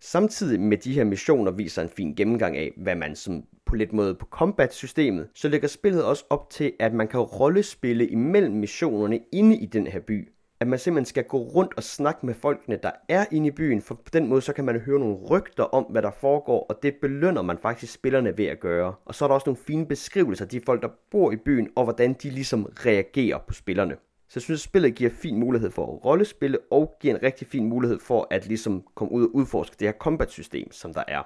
Samtidig 0.00 0.60
med 0.60 0.78
de 0.78 0.92
her 0.92 1.04
missioner 1.04 1.50
viser 1.50 1.82
en 1.82 1.88
fin 1.88 2.14
gennemgang 2.14 2.56
af, 2.56 2.72
hvad 2.76 2.94
man 2.94 3.16
som 3.16 3.44
på 3.66 3.74
lidt 3.74 3.92
måde 3.92 4.14
på 4.14 4.26
combat-systemet, 4.26 5.28
så 5.34 5.48
lægger 5.48 5.68
spillet 5.68 6.04
også 6.04 6.24
op 6.30 6.50
til, 6.50 6.72
at 6.80 6.94
man 6.94 7.08
kan 7.08 7.20
rollespille 7.20 8.08
imellem 8.08 8.54
missionerne 8.54 9.20
inde 9.32 9.56
i 9.56 9.66
den 9.66 9.86
her 9.86 10.00
by 10.00 10.33
at 10.64 10.68
man 10.68 10.78
simpelthen 10.78 11.06
skal 11.06 11.24
gå 11.24 11.38
rundt 11.38 11.72
og 11.76 11.82
snakke 11.82 12.26
med 12.26 12.34
folkene, 12.34 12.78
der 12.82 12.90
er 13.08 13.24
inde 13.32 13.46
i 13.46 13.50
byen, 13.50 13.82
for 13.82 13.94
på 13.94 14.10
den 14.12 14.28
måde 14.28 14.40
så 14.40 14.52
kan 14.52 14.64
man 14.64 14.80
høre 14.80 14.98
nogle 14.98 15.16
rygter 15.16 15.64
om, 15.64 15.84
hvad 15.84 16.02
der 16.02 16.10
foregår, 16.10 16.66
og 16.68 16.78
det 16.82 16.94
belønner 17.00 17.42
man 17.42 17.58
faktisk 17.58 17.92
spillerne 17.92 18.38
ved 18.38 18.46
at 18.46 18.60
gøre. 18.60 18.94
Og 19.04 19.14
så 19.14 19.24
er 19.24 19.28
der 19.28 19.34
også 19.34 19.46
nogle 19.46 19.62
fine 19.66 19.86
beskrivelser 19.86 20.44
af 20.44 20.48
de 20.48 20.60
folk, 20.66 20.82
der 20.82 20.88
bor 21.10 21.32
i 21.32 21.36
byen, 21.36 21.68
og 21.76 21.84
hvordan 21.84 22.12
de 22.12 22.30
ligesom 22.30 22.72
reagerer 22.86 23.38
på 23.38 23.54
spillerne. 23.54 23.96
Så 24.28 24.32
jeg 24.34 24.42
synes, 24.42 24.60
at 24.60 24.64
spillet 24.64 24.94
giver 24.94 25.10
fin 25.10 25.38
mulighed 25.38 25.70
for 25.70 25.92
at 25.92 26.04
rollespille, 26.04 26.58
og 26.70 26.96
giver 27.00 27.14
en 27.14 27.22
rigtig 27.22 27.46
fin 27.46 27.64
mulighed 27.64 27.98
for 27.98 28.26
at 28.30 28.46
ligesom 28.46 28.84
komme 28.94 29.12
ud 29.12 29.24
og 29.24 29.34
udforske 29.34 29.76
det 29.78 29.88
her 29.88 29.92
combat-system, 29.92 30.72
som 30.72 30.94
der 30.94 31.04
er. 31.08 31.22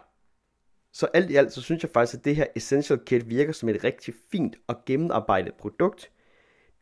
Så 0.93 1.07
alt 1.15 1.31
i 1.31 1.37
alt, 1.37 1.53
så 1.53 1.63
synes 1.63 1.83
jeg 1.83 1.91
faktisk, 1.91 2.19
at 2.19 2.25
det 2.25 2.37
her 2.37 2.47
Essential 2.57 2.99
Kit 3.07 3.29
virker 3.29 3.53
som 3.53 3.69
et 3.69 3.85
rigtig 3.85 4.15
fint 4.33 4.57
og 4.67 4.77
gennemarbejdet 4.87 5.55
produkt. 5.55 6.11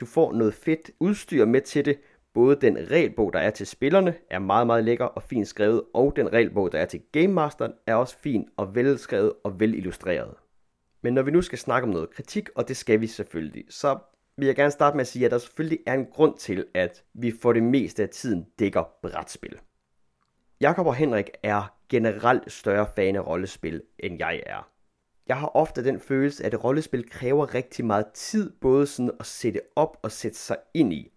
Du 0.00 0.06
får 0.06 0.32
noget 0.32 0.54
fedt 0.54 0.90
udstyr 1.00 1.44
med 1.44 1.60
til 1.60 1.84
det, 1.84 1.98
Både 2.36 2.56
den 2.60 2.90
regelbog, 2.90 3.32
der 3.32 3.38
er 3.38 3.50
til 3.50 3.66
spillerne, 3.66 4.14
er 4.30 4.38
meget, 4.38 4.66
meget 4.66 4.84
lækker 4.84 5.04
og 5.04 5.22
fint 5.22 5.48
skrevet, 5.48 5.82
og 5.94 6.12
den 6.16 6.32
regelbog, 6.32 6.72
der 6.72 6.78
er 6.78 6.84
til 6.84 7.02
Game 7.12 7.28
Masteren, 7.28 7.72
er 7.86 7.94
også 7.94 8.18
fin 8.18 8.48
og 8.56 8.74
velskrevet 8.74 9.32
og 9.44 9.60
velillustreret. 9.60 10.34
Men 11.02 11.14
når 11.14 11.22
vi 11.22 11.30
nu 11.30 11.42
skal 11.42 11.58
snakke 11.58 11.86
om 11.86 11.92
noget 11.92 12.10
kritik, 12.10 12.48
og 12.54 12.68
det 12.68 12.76
skal 12.76 13.00
vi 13.00 13.06
selvfølgelig, 13.06 13.64
så 13.70 13.98
vil 14.36 14.46
jeg 14.46 14.56
gerne 14.56 14.70
starte 14.70 14.96
med 14.96 15.00
at 15.00 15.06
sige, 15.06 15.24
at 15.24 15.30
der 15.30 15.38
selvfølgelig 15.38 15.78
er 15.86 15.94
en 15.94 16.06
grund 16.06 16.38
til, 16.38 16.66
at 16.74 17.04
vi 17.14 17.32
for 17.42 17.52
det 17.52 17.62
meste 17.62 18.02
af 18.02 18.08
tiden 18.08 18.46
dækker 18.58 18.84
brætspil. 19.02 19.58
Jakob 20.60 20.86
og 20.86 20.94
Henrik 20.94 21.30
er 21.42 21.76
generelt 21.88 22.52
større 22.52 22.86
fan 22.96 23.16
af 23.16 23.26
rollespil, 23.26 23.82
end 23.98 24.16
jeg 24.18 24.42
er. 24.46 24.70
Jeg 25.28 25.36
har 25.36 25.56
ofte 25.56 25.84
den 25.84 26.00
følelse, 26.00 26.44
at 26.44 26.64
rollespil 26.64 27.10
kræver 27.10 27.54
rigtig 27.54 27.84
meget 27.84 28.06
tid, 28.14 28.52
både 28.60 28.86
sådan 28.86 29.12
at 29.20 29.26
sætte 29.26 29.60
op 29.76 29.96
og 30.02 30.12
sætte 30.12 30.38
sig 30.38 30.56
ind 30.74 30.92
i. 30.92 31.12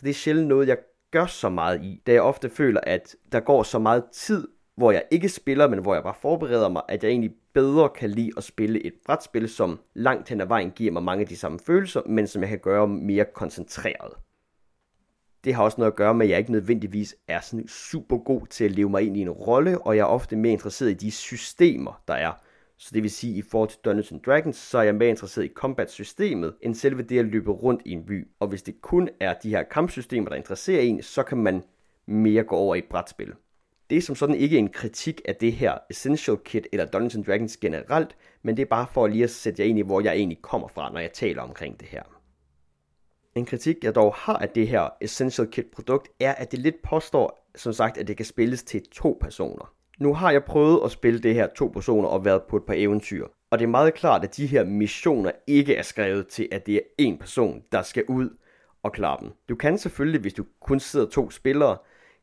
Så 0.00 0.04
det 0.04 0.10
er 0.10 0.14
sjældent 0.14 0.48
noget, 0.48 0.68
jeg 0.68 0.78
gør 1.10 1.26
så 1.26 1.48
meget 1.48 1.82
i, 1.82 2.02
da 2.06 2.12
jeg 2.12 2.22
ofte 2.22 2.50
føler, 2.50 2.80
at 2.82 3.16
der 3.32 3.40
går 3.40 3.62
så 3.62 3.78
meget 3.78 4.04
tid, 4.12 4.48
hvor 4.76 4.92
jeg 4.92 5.04
ikke 5.10 5.28
spiller, 5.28 5.68
men 5.68 5.78
hvor 5.78 5.94
jeg 5.94 6.02
bare 6.02 6.14
forbereder 6.22 6.68
mig, 6.68 6.82
at 6.88 7.02
jeg 7.02 7.10
egentlig 7.10 7.32
bedre 7.54 7.88
kan 7.88 8.10
lide 8.10 8.30
at 8.36 8.44
spille 8.44 8.86
et 8.86 8.92
brætspil, 9.06 9.48
som 9.48 9.80
langt 9.94 10.28
hen 10.28 10.40
ad 10.40 10.46
vejen 10.46 10.70
giver 10.70 10.92
mig 10.92 11.02
mange 11.02 11.22
af 11.22 11.28
de 11.28 11.36
samme 11.36 11.58
følelser, 11.66 12.02
men 12.06 12.26
som 12.26 12.42
jeg 12.42 12.48
kan 12.48 12.58
gøre 12.58 12.88
mere 12.88 13.24
koncentreret. 13.34 14.12
Det 15.44 15.54
har 15.54 15.64
også 15.64 15.80
noget 15.80 15.92
at 15.92 15.96
gøre 15.96 16.14
med, 16.14 16.26
at 16.26 16.30
jeg 16.30 16.38
ikke 16.38 16.52
nødvendigvis 16.52 17.16
er 17.28 17.40
sådan 17.40 17.68
super 17.68 18.18
god 18.18 18.46
til 18.46 18.64
at 18.64 18.70
leve 18.70 18.90
mig 18.90 19.02
ind 19.02 19.16
i 19.16 19.20
en 19.20 19.30
rolle, 19.30 19.78
og 19.78 19.96
jeg 19.96 20.02
er 20.02 20.06
ofte 20.06 20.36
mere 20.36 20.52
interesseret 20.52 20.90
i 20.90 20.94
de 20.94 21.10
systemer, 21.10 22.02
der 22.08 22.14
er. 22.14 22.32
Så 22.82 22.90
det 22.94 23.02
vil 23.02 23.10
sige, 23.10 23.32
at 23.32 23.38
i 23.38 23.42
forhold 23.42 23.68
til 23.68 23.78
Dungeons 23.84 24.12
and 24.12 24.20
Dragons, 24.20 24.56
så 24.56 24.78
er 24.78 24.82
jeg 24.82 24.94
mere 24.94 25.08
interesseret 25.08 25.44
i 25.44 25.52
combat-systemet, 25.54 26.54
end 26.60 26.74
selve 26.74 27.02
det 27.02 27.18
at 27.18 27.24
løbe 27.24 27.50
rundt 27.50 27.82
i 27.84 27.92
en 27.92 28.06
by. 28.06 28.28
Og 28.40 28.48
hvis 28.48 28.62
det 28.62 28.82
kun 28.82 29.08
er 29.20 29.34
de 29.34 29.50
her 29.50 29.62
kampsystemer, 29.62 30.28
der 30.28 30.36
interesserer 30.36 30.80
en, 30.80 31.02
så 31.02 31.22
kan 31.22 31.38
man 31.38 31.62
mere 32.06 32.42
gå 32.42 32.56
over 32.56 32.74
i 32.74 32.78
et 32.78 32.84
brætspil. 32.90 33.32
Det 33.90 33.98
er 33.98 34.02
som 34.02 34.16
sådan 34.16 34.34
ikke 34.34 34.58
en 34.58 34.68
kritik 34.68 35.20
af 35.24 35.36
det 35.36 35.52
her 35.52 35.78
Essential 35.90 36.36
Kit 36.44 36.66
eller 36.72 36.86
Dungeons 36.86 37.14
and 37.14 37.24
Dragons 37.24 37.56
generelt, 37.56 38.16
men 38.42 38.56
det 38.56 38.62
er 38.62 38.66
bare 38.66 38.86
for 38.92 39.06
lige 39.06 39.24
at 39.24 39.30
sætte 39.30 39.62
jer 39.62 39.68
ind 39.68 39.78
i, 39.78 39.82
hvor 39.82 40.00
jeg 40.00 40.12
egentlig 40.12 40.42
kommer 40.42 40.68
fra, 40.68 40.92
når 40.92 41.00
jeg 41.00 41.12
taler 41.12 41.42
omkring 41.42 41.80
det 41.80 41.88
her. 41.88 42.02
En 43.34 43.46
kritik, 43.46 43.84
jeg 43.84 43.94
dog 43.94 44.14
har 44.14 44.36
af 44.36 44.48
det 44.48 44.68
her 44.68 44.88
Essential 45.00 45.50
Kit 45.50 45.66
produkt, 45.66 46.08
er, 46.20 46.34
at 46.34 46.50
det 46.52 46.58
lidt 46.58 46.82
påstår, 46.82 47.50
som 47.56 47.72
sagt, 47.72 47.98
at 47.98 48.08
det 48.08 48.16
kan 48.16 48.26
spilles 48.26 48.62
til 48.62 48.82
to 48.92 49.18
personer. 49.20 49.79
Nu 50.00 50.14
har 50.14 50.30
jeg 50.30 50.44
prøvet 50.44 50.80
at 50.84 50.90
spille 50.90 51.20
det 51.20 51.34
her 51.34 51.46
to 51.56 51.66
personer 51.66 52.08
og 52.08 52.24
været 52.24 52.42
på 52.42 52.56
et 52.56 52.64
par 52.64 52.74
eventyr. 52.76 53.26
Og 53.50 53.58
det 53.58 53.64
er 53.64 53.68
meget 53.68 53.94
klart, 53.94 54.24
at 54.24 54.36
de 54.36 54.46
her 54.46 54.64
missioner 54.64 55.30
ikke 55.46 55.76
er 55.76 55.82
skrevet 55.82 56.26
til, 56.26 56.48
at 56.52 56.66
det 56.66 56.74
er 56.74 56.80
en 56.98 57.18
person, 57.18 57.62
der 57.72 57.82
skal 57.82 58.04
ud 58.08 58.36
og 58.82 58.92
klare 58.92 59.16
dem. 59.20 59.30
Du 59.48 59.54
kan 59.54 59.78
selvfølgelig, 59.78 60.20
hvis 60.20 60.34
du 60.34 60.44
kun 60.60 60.80
sidder 60.80 61.06
to 61.06 61.30
spillere, 61.30 61.76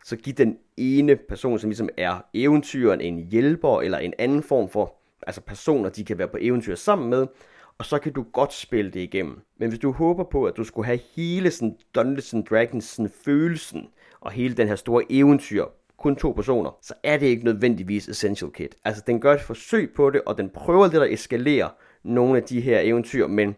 så 0.05 0.15
give 0.15 0.33
den 0.33 0.57
ene 0.77 1.15
person, 1.15 1.59
som 1.59 1.69
ligesom 1.69 1.89
er 1.97 2.25
eventyren, 2.33 3.01
en 3.01 3.27
hjælper 3.31 3.81
eller 3.81 3.97
en 3.97 4.13
anden 4.19 4.43
form 4.43 4.69
for 4.69 4.95
altså 5.27 5.41
personer, 5.41 5.89
de 5.89 6.05
kan 6.05 6.17
være 6.17 6.27
på 6.27 6.37
eventyr 6.41 6.75
sammen 6.75 7.09
med, 7.09 7.27
og 7.77 7.85
så 7.85 7.99
kan 7.99 8.13
du 8.13 8.25
godt 8.33 8.53
spille 8.53 8.91
det 8.91 8.99
igennem. 8.99 9.41
Men 9.59 9.69
hvis 9.69 9.79
du 9.79 9.91
håber 9.91 10.23
på, 10.23 10.45
at 10.45 10.57
du 10.57 10.63
skulle 10.63 10.85
have 10.85 10.99
hele 11.15 11.51
sådan 11.51 11.77
Dungeons 11.95 12.35
Dragons 12.49 12.85
sådan 12.85 13.11
følelsen, 13.25 13.87
og 14.19 14.31
hele 14.31 14.53
den 14.53 14.67
her 14.67 14.75
store 14.75 15.03
eventyr 15.09 15.65
kun 15.97 16.15
to 16.15 16.31
personer, 16.31 16.77
så 16.81 16.93
er 17.03 17.17
det 17.17 17.27
ikke 17.27 17.45
nødvendigvis 17.45 18.07
Essential 18.07 18.51
Kit. 18.51 18.75
Altså, 18.85 19.03
den 19.07 19.19
gør 19.19 19.33
et 19.33 19.41
forsøg 19.41 19.93
på 19.95 20.09
det, 20.09 20.21
og 20.25 20.37
den 20.37 20.49
prøver 20.49 20.87
lidt 20.87 21.03
at 21.03 21.13
eskalere 21.13 21.69
nogle 22.03 22.37
af 22.37 22.43
de 22.43 22.61
her 22.61 22.79
eventyr, 22.79 23.27
men 23.27 23.55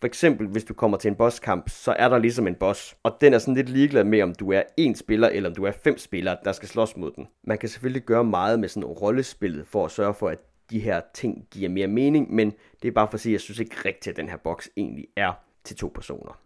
for 0.00 0.06
eksempel, 0.06 0.46
hvis 0.46 0.64
du 0.64 0.74
kommer 0.74 0.96
til 0.96 1.08
en 1.08 1.14
bosskamp, 1.14 1.68
så 1.68 1.92
er 1.98 2.08
der 2.08 2.18
ligesom 2.18 2.46
en 2.46 2.54
boss, 2.54 2.96
og 3.02 3.16
den 3.20 3.34
er 3.34 3.38
sådan 3.38 3.54
lidt 3.54 3.68
ligeglad 3.68 4.04
med, 4.04 4.22
om 4.22 4.34
du 4.34 4.52
er 4.52 4.62
en 4.76 4.94
spiller, 4.94 5.28
eller 5.28 5.50
om 5.50 5.54
du 5.54 5.64
er 5.64 5.72
fem 5.72 5.98
spillere, 5.98 6.36
der 6.44 6.52
skal 6.52 6.68
slås 6.68 6.96
mod 6.96 7.10
den. 7.16 7.28
Man 7.44 7.58
kan 7.58 7.68
selvfølgelig 7.68 8.02
gøre 8.02 8.24
meget 8.24 8.60
med 8.60 8.68
sådan 8.68 8.84
rollespillet, 8.84 9.66
for 9.66 9.84
at 9.84 9.90
sørge 9.90 10.14
for, 10.14 10.28
at 10.28 10.38
de 10.70 10.80
her 10.80 11.00
ting 11.14 11.46
giver 11.50 11.68
mere 11.68 11.86
mening, 11.86 12.34
men 12.34 12.52
det 12.82 12.88
er 12.88 12.92
bare 12.92 13.08
for 13.08 13.14
at 13.14 13.20
sige, 13.20 13.30
at 13.30 13.32
jeg 13.32 13.40
synes 13.40 13.58
ikke 13.58 13.76
rigtigt, 13.84 14.08
at 14.08 14.16
den 14.16 14.28
her 14.28 14.36
boks 14.36 14.70
egentlig 14.76 15.06
er 15.16 15.32
til 15.64 15.76
to 15.76 15.92
personer. 15.94 16.40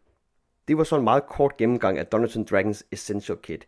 Det 0.69 0.79
var 0.79 0.85
så 0.85 0.97
en 0.97 1.05
meget 1.05 1.27
kort 1.27 1.57
gennemgang 1.57 1.99
af 1.99 2.07
Dungeons 2.07 2.51
Dragons 2.51 2.85
Essential 2.93 3.39
Kit. 3.43 3.67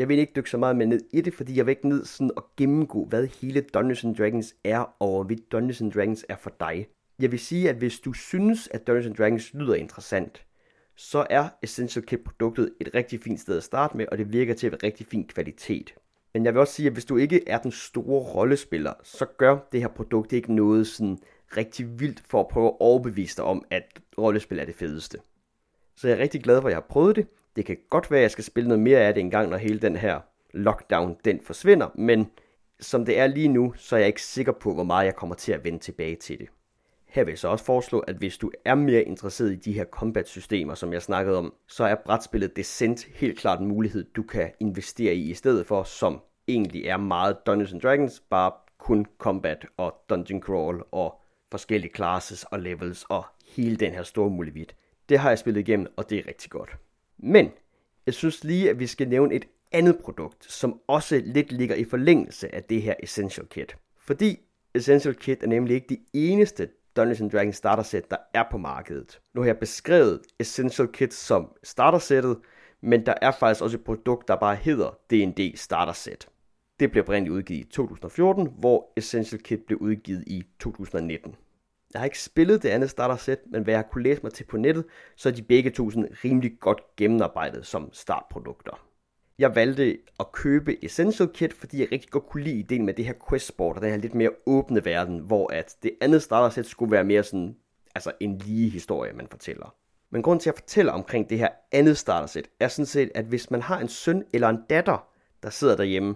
Jeg 0.00 0.08
vil 0.08 0.18
ikke 0.18 0.32
dykke 0.36 0.50
så 0.50 0.58
meget 0.58 0.76
med 0.76 0.86
ned 0.86 1.00
i 1.12 1.20
det, 1.20 1.34
fordi 1.34 1.56
jeg 1.56 1.66
vil 1.66 1.70
ikke 1.70 1.88
ned 1.88 2.04
sådan 2.04 2.30
og 2.36 2.46
gennemgå, 2.56 3.04
hvad 3.04 3.26
hele 3.26 3.60
Dungeons 3.60 4.04
and 4.04 4.16
Dragons 4.16 4.54
er, 4.64 4.94
og 4.98 5.24
hvad 5.24 5.36
Dungeons 5.52 5.80
and 5.80 5.92
Dragons 5.92 6.24
er 6.28 6.36
for 6.36 6.52
dig. 6.60 6.86
Jeg 7.18 7.30
vil 7.32 7.38
sige, 7.38 7.68
at 7.68 7.76
hvis 7.76 8.00
du 8.00 8.12
synes, 8.12 8.68
at 8.68 8.86
Dungeons 8.86 9.06
and 9.06 9.14
Dragons 9.14 9.54
lyder 9.54 9.74
interessant, 9.74 10.46
så 10.96 11.26
er 11.30 11.48
Essential 11.62 12.06
Kit 12.06 12.20
produktet 12.24 12.74
et 12.80 12.94
rigtig 12.94 13.20
fint 13.20 13.40
sted 13.40 13.56
at 13.56 13.62
starte 13.62 13.96
med, 13.96 14.06
og 14.12 14.18
det 14.18 14.32
virker 14.32 14.54
til 14.54 14.66
at 14.66 14.72
være 14.72 14.80
rigtig 14.82 15.06
fin 15.06 15.28
kvalitet. 15.28 15.94
Men 16.34 16.44
jeg 16.44 16.54
vil 16.54 16.60
også 16.60 16.74
sige, 16.74 16.86
at 16.86 16.92
hvis 16.92 17.04
du 17.04 17.16
ikke 17.16 17.48
er 17.48 17.58
den 17.58 17.72
store 17.72 18.22
rollespiller, 18.34 18.92
så 19.02 19.26
gør 19.38 19.58
det 19.72 19.80
her 19.80 19.88
produkt 19.88 20.32
ikke 20.32 20.54
noget 20.54 20.86
sådan 20.86 21.18
rigtig 21.56 22.00
vildt 22.00 22.22
for 22.26 22.40
at 22.40 22.48
prøve 22.48 22.66
at 22.66 22.76
overbevise 22.80 23.36
dig 23.36 23.44
om, 23.44 23.64
at 23.70 24.00
rollespil 24.18 24.58
er 24.58 24.64
det 24.64 24.74
fedeste. 24.74 25.18
Så 25.96 26.08
jeg 26.08 26.16
er 26.16 26.22
rigtig 26.22 26.42
glad 26.42 26.60
for, 26.60 26.68
at 26.68 26.72
jeg 26.72 26.76
har 26.76 26.86
prøvet 26.88 27.16
det. 27.16 27.26
Det 27.56 27.64
kan 27.64 27.76
godt 27.90 28.10
være, 28.10 28.18
at 28.18 28.22
jeg 28.22 28.30
skal 28.30 28.44
spille 28.44 28.68
noget 28.68 28.82
mere 28.82 28.98
af 28.98 29.14
det 29.14 29.20
engang, 29.20 29.50
når 29.50 29.56
hele 29.56 29.78
den 29.78 29.96
her 29.96 30.20
lockdown 30.54 31.16
den 31.24 31.40
forsvinder, 31.40 31.88
men 31.94 32.30
som 32.80 33.04
det 33.04 33.18
er 33.18 33.26
lige 33.26 33.48
nu, 33.48 33.74
så 33.76 33.96
er 33.96 34.00
jeg 34.00 34.06
ikke 34.06 34.22
sikker 34.22 34.52
på, 34.52 34.74
hvor 34.74 34.84
meget 34.84 35.06
jeg 35.06 35.16
kommer 35.16 35.34
til 35.34 35.52
at 35.52 35.64
vende 35.64 35.78
tilbage 35.78 36.16
til 36.16 36.38
det. 36.38 36.48
Her 37.06 37.24
vil 37.24 37.32
jeg 37.32 37.38
så 37.38 37.48
også 37.48 37.64
foreslå, 37.64 37.98
at 37.98 38.16
hvis 38.16 38.38
du 38.38 38.50
er 38.64 38.74
mere 38.74 39.02
interesseret 39.02 39.52
i 39.52 39.56
de 39.56 39.72
her 39.72 39.84
combat-systemer, 39.84 40.74
som 40.74 40.92
jeg 40.92 41.02
snakkede 41.02 41.38
om, 41.38 41.54
så 41.68 41.84
er 41.84 41.94
brætspillet 41.94 42.56
Descent 42.56 43.04
helt 43.14 43.38
klart 43.38 43.60
en 43.60 43.66
mulighed, 43.66 44.04
du 44.04 44.22
kan 44.22 44.50
investere 44.60 45.14
i 45.14 45.30
i 45.30 45.34
stedet 45.34 45.66
for, 45.66 45.82
som 45.82 46.20
egentlig 46.48 46.86
er 46.86 46.96
meget 46.96 47.46
Dungeons 47.46 47.72
and 47.72 47.80
Dragons, 47.80 48.20
bare 48.20 48.52
kun 48.78 49.06
combat 49.18 49.66
og 49.76 49.94
dungeon 50.10 50.42
crawl 50.42 50.82
og 50.92 51.20
forskellige 51.50 51.94
classes 51.94 52.44
og 52.44 52.60
levels 52.60 53.04
og 53.08 53.24
hele 53.56 53.76
den 53.76 53.92
her 53.92 54.02
store 54.02 54.30
mulighed. 54.30 54.66
Det 55.08 55.18
har 55.18 55.28
jeg 55.28 55.38
spillet 55.38 55.60
igennem, 55.60 55.92
og 55.96 56.10
det 56.10 56.18
er 56.18 56.28
rigtig 56.28 56.50
godt. 56.50 56.70
Men 57.22 57.50
jeg 58.06 58.14
synes 58.14 58.44
lige, 58.44 58.70
at 58.70 58.78
vi 58.78 58.86
skal 58.86 59.08
nævne 59.08 59.34
et 59.34 59.44
andet 59.72 59.98
produkt, 59.98 60.52
som 60.52 60.80
også 60.86 61.22
lidt 61.24 61.52
ligger 61.52 61.74
i 61.74 61.84
forlængelse 61.84 62.54
af 62.54 62.62
det 62.62 62.82
her 62.82 62.94
Essential 63.02 63.46
Kit. 63.46 63.76
Fordi 63.98 64.38
Essential 64.74 65.14
Kit 65.14 65.42
er 65.42 65.46
nemlig 65.46 65.74
ikke 65.74 65.86
det 65.88 65.98
eneste 66.12 66.68
Dungeons 66.96 67.32
Dragons 67.32 67.56
starter-sæt, 67.56 68.10
der 68.10 68.16
er 68.34 68.44
på 68.50 68.58
markedet. 68.58 69.20
Nu 69.34 69.40
har 69.40 69.46
jeg 69.46 69.58
beskrevet 69.58 70.20
Essential 70.38 70.88
Kit 70.88 71.14
som 71.14 71.52
starter-sættet, 71.62 72.38
men 72.80 73.06
der 73.06 73.14
er 73.22 73.30
faktisk 73.30 73.62
også 73.62 73.76
et 73.76 73.84
produkt, 73.84 74.28
der 74.28 74.36
bare 74.36 74.56
hedder 74.56 74.98
D&D 75.10 75.56
Starter 75.56 75.92
Set. 75.92 76.28
Det 76.80 76.90
blev 76.90 77.02
oprindeligt 77.02 77.34
udgivet 77.34 77.60
i 77.60 77.70
2014, 77.70 78.48
hvor 78.58 78.92
Essential 78.96 79.42
Kit 79.42 79.60
blev 79.66 79.78
udgivet 79.78 80.24
i 80.26 80.44
2019. 80.60 81.34
Jeg 81.92 82.00
har 82.00 82.04
ikke 82.04 82.20
spillet 82.20 82.62
det 82.62 82.68
andet 82.68 82.90
starter-sæt, 82.90 83.38
men 83.46 83.62
hvad 83.62 83.74
jeg 83.74 83.84
kunne 83.92 84.04
læse 84.04 84.22
mig 84.22 84.32
til 84.32 84.44
på 84.44 84.56
nettet, 84.56 84.84
så 85.16 85.28
er 85.28 85.32
de 85.32 85.42
begge 85.42 85.70
to 85.70 85.90
sådan 85.90 86.08
rimelig 86.24 86.52
godt 86.60 86.82
gennemarbejdet 86.96 87.66
som 87.66 87.92
startprodukter. 87.92 88.86
Jeg 89.38 89.54
valgte 89.54 89.98
at 90.20 90.32
købe 90.32 90.84
Essential 90.84 91.28
Kit, 91.28 91.52
fordi 91.52 91.80
jeg 91.80 91.92
rigtig 91.92 92.10
godt 92.10 92.26
kunne 92.26 92.44
lide 92.44 92.58
ideen 92.58 92.86
med 92.86 92.94
det 92.94 93.04
her 93.04 93.14
questboard 93.28 93.76
og 93.76 93.82
den 93.82 93.90
her 93.90 93.96
lidt 93.96 94.14
mere 94.14 94.30
åbne 94.46 94.84
verden, 94.84 95.18
hvor 95.18 95.52
at 95.52 95.76
det 95.82 95.92
andet 96.00 96.22
starter-sæt 96.22 96.66
skulle 96.66 96.92
være 96.92 97.04
mere 97.04 97.22
sådan, 97.22 97.56
altså 97.94 98.12
en 98.20 98.38
lige 98.38 98.70
historie, 98.70 99.12
man 99.12 99.26
fortæller. 99.30 99.74
Men 100.10 100.22
grunden 100.22 100.40
til 100.40 100.50
at 100.50 100.56
fortæller 100.56 100.92
omkring 100.92 101.30
det 101.30 101.38
her 101.38 101.48
andet 101.72 101.98
starter-sæt, 101.98 102.48
er 102.60 102.68
sådan 102.68 102.86
set, 102.86 103.10
at 103.14 103.24
hvis 103.24 103.50
man 103.50 103.62
har 103.62 103.78
en 103.80 103.88
søn 103.88 104.24
eller 104.32 104.48
en 104.48 104.58
datter, 104.70 105.08
der 105.42 105.50
sidder 105.50 105.76
derhjemme, 105.76 106.14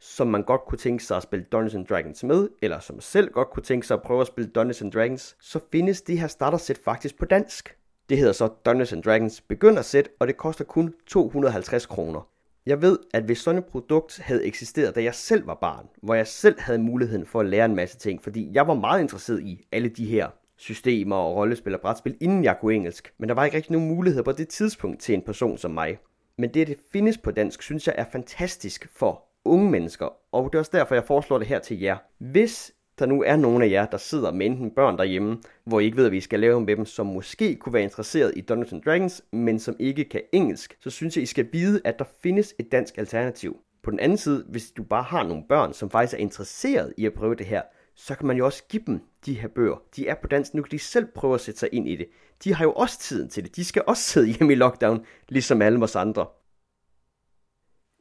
som 0.00 0.26
man 0.26 0.42
godt 0.42 0.60
kunne 0.66 0.78
tænke 0.78 1.04
sig 1.04 1.16
at 1.16 1.22
spille 1.22 1.46
Dungeons 1.52 1.74
and 1.74 1.86
Dragons 1.86 2.24
med, 2.24 2.48
eller 2.62 2.80
som 2.80 3.00
selv 3.00 3.30
godt 3.32 3.50
kunne 3.50 3.62
tænke 3.62 3.86
sig 3.86 3.94
at 3.94 4.02
prøve 4.02 4.20
at 4.20 4.26
spille 4.26 4.50
Dungeons 4.50 4.82
and 4.82 4.92
Dragons, 4.92 5.36
så 5.40 5.60
findes 5.72 6.02
det 6.02 6.18
her 6.18 6.26
starter-sæt 6.26 6.78
faktisk 6.84 7.18
på 7.18 7.24
dansk. 7.24 7.76
Det 8.08 8.18
hedder 8.18 8.32
så 8.32 8.48
Dungeons 8.66 8.92
and 8.92 9.02
Dragons 9.02 9.40
Begynder-sæt, 9.40 10.08
og 10.18 10.26
det 10.26 10.36
koster 10.36 10.64
kun 10.64 10.94
250 11.06 11.86
kroner. 11.86 12.28
Jeg 12.66 12.82
ved, 12.82 12.98
at 13.14 13.22
hvis 13.22 13.38
sådan 13.38 13.58
et 13.58 13.64
produkt 13.64 14.18
havde 14.18 14.44
eksisteret, 14.44 14.94
da 14.94 15.02
jeg 15.02 15.14
selv 15.14 15.46
var 15.46 15.54
barn, 15.54 15.86
hvor 16.02 16.14
jeg 16.14 16.26
selv 16.26 16.60
havde 16.60 16.78
muligheden 16.78 17.26
for 17.26 17.40
at 17.40 17.46
lære 17.46 17.64
en 17.64 17.74
masse 17.74 17.98
ting, 17.98 18.22
fordi 18.22 18.50
jeg 18.52 18.68
var 18.68 18.74
meget 18.74 19.00
interesseret 19.00 19.42
i 19.42 19.66
alle 19.72 19.88
de 19.88 20.06
her 20.06 20.28
systemer 20.56 21.16
og 21.16 21.36
rollespil 21.36 21.74
og 21.74 21.80
brætspil, 21.80 22.16
inden 22.20 22.44
jeg 22.44 22.56
kunne 22.60 22.74
engelsk. 22.74 23.12
Men 23.18 23.28
der 23.28 23.34
var 23.34 23.44
ikke 23.44 23.56
rigtig 23.56 23.72
nogen 23.72 23.88
mulighed 23.88 24.22
på 24.22 24.32
det 24.32 24.48
tidspunkt 24.48 25.00
til 25.00 25.14
en 25.14 25.22
person 25.22 25.58
som 25.58 25.70
mig. 25.70 25.98
Men 26.38 26.54
det, 26.54 26.60
at 26.60 26.66
det 26.66 26.76
findes 26.92 27.18
på 27.18 27.30
dansk, 27.30 27.62
synes 27.62 27.86
jeg 27.86 27.94
er 27.98 28.04
fantastisk 28.12 28.88
for 28.92 29.25
unge 29.46 29.70
mennesker, 29.70 30.08
og 30.32 30.44
det 30.44 30.54
er 30.54 30.58
også 30.58 30.70
derfor, 30.74 30.94
jeg 30.94 31.04
foreslår 31.04 31.38
det 31.38 31.46
her 31.46 31.58
til 31.58 31.80
jer. 31.80 31.96
Hvis 32.18 32.72
der 32.98 33.06
nu 33.06 33.22
er 33.22 33.36
nogen 33.36 33.62
af 33.62 33.70
jer, 33.70 33.86
der 33.86 33.96
sidder 33.96 34.32
med 34.32 34.46
enten 34.46 34.70
børn 34.70 34.98
derhjemme, 34.98 35.38
hvor 35.64 35.80
I 35.80 35.84
ikke 35.84 35.96
ved, 35.96 36.04
hvad 36.04 36.10
vi 36.10 36.20
skal 36.20 36.40
lave 36.40 36.60
med 36.60 36.76
dem, 36.76 36.86
som 36.86 37.06
måske 37.06 37.56
kunne 37.56 37.72
være 37.72 37.82
interesseret 37.82 38.32
i 38.36 38.40
Dungeons 38.40 38.84
Dragons, 38.84 39.22
men 39.32 39.58
som 39.58 39.76
ikke 39.78 40.04
kan 40.04 40.22
engelsk, 40.32 40.76
så 40.80 40.90
synes 40.90 41.16
jeg, 41.16 41.22
I 41.22 41.26
skal 41.26 41.48
vide, 41.52 41.80
at 41.84 41.98
der 41.98 42.04
findes 42.22 42.54
et 42.58 42.72
dansk 42.72 42.98
alternativ. 42.98 43.56
På 43.82 43.90
den 43.90 44.00
anden 44.00 44.18
side, 44.18 44.44
hvis 44.48 44.70
du 44.70 44.82
bare 44.82 45.02
har 45.02 45.22
nogle 45.22 45.44
børn, 45.48 45.72
som 45.72 45.90
faktisk 45.90 46.14
er 46.14 46.18
interesseret 46.18 46.94
i 46.96 47.06
at 47.06 47.14
prøve 47.14 47.34
det 47.34 47.46
her, 47.46 47.62
så 47.96 48.14
kan 48.14 48.26
man 48.26 48.36
jo 48.36 48.44
også 48.44 48.62
give 48.68 48.82
dem 48.86 49.00
de 49.26 49.34
her 49.34 49.48
bøger. 49.48 49.82
De 49.96 50.08
er 50.08 50.14
på 50.14 50.26
dansk, 50.26 50.54
nu 50.54 50.62
kan 50.62 50.70
de 50.70 50.78
selv 50.78 51.06
prøve 51.14 51.34
at 51.34 51.40
sætte 51.40 51.60
sig 51.60 51.68
ind 51.72 51.88
i 51.88 51.96
det. 51.96 52.06
De 52.44 52.54
har 52.54 52.64
jo 52.64 52.72
også 52.72 52.98
tiden 52.98 53.28
til 53.28 53.44
det. 53.44 53.56
De 53.56 53.64
skal 53.64 53.82
også 53.86 54.02
sidde 54.02 54.26
hjemme 54.26 54.52
i 54.52 54.56
lockdown, 54.56 55.04
ligesom 55.28 55.62
alle 55.62 55.82
os 55.82 55.96
andre. 55.96 56.26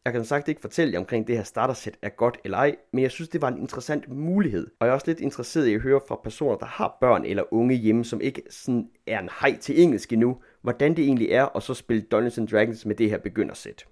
Jeg 0.06 0.14
kan 0.14 0.26
sagt 0.26 0.48
ikke 0.48 0.62
fortælle 0.62 0.94
jer 0.94 1.00
omkring 1.00 1.28
det 1.28 1.36
her 1.36 1.44
startersæt 1.44 1.98
er 2.02 2.10
godt 2.10 2.38
eller 2.44 2.58
ej, 2.58 2.76
men 2.94 3.04
jeg 3.04 3.12
synes, 3.12 3.30
det 3.30 3.42
var 3.42 3.48
en 3.48 3.58
interessant 3.58 4.10
mulighed. 4.10 4.68
Og 4.80 4.88
jeg 4.88 4.92
er 4.92 4.94
også 4.94 5.08
lidt 5.08 5.20
interesseret 5.20 5.68
i 5.68 5.74
at 5.74 5.82
høre 5.82 6.02
fra 6.08 6.20
personer, 6.24 6.58
der 6.58 6.66
har 6.66 6.98
børn 7.02 7.26
eller 7.26 7.54
unge 7.54 7.76
hjemme, 7.76 8.06
som 8.06 8.22
ikke 8.22 8.42
sådan 8.50 8.90
er 9.08 9.20
en 9.20 9.30
hej 9.42 9.58
til 9.58 9.82
engelsk 9.82 10.14
endnu, 10.14 10.42
hvordan 10.62 10.96
det 10.96 11.06
egentlig 11.06 11.32
er 11.32 11.56
at 11.58 11.64
så 11.64 11.74
spille 11.74 12.04
Dungeons 12.12 12.38
and 12.38 12.48
Dragons 12.48 12.86
med 12.86 12.96
det 12.96 13.10
her 13.10 13.18
begyndersæt. 13.18 13.86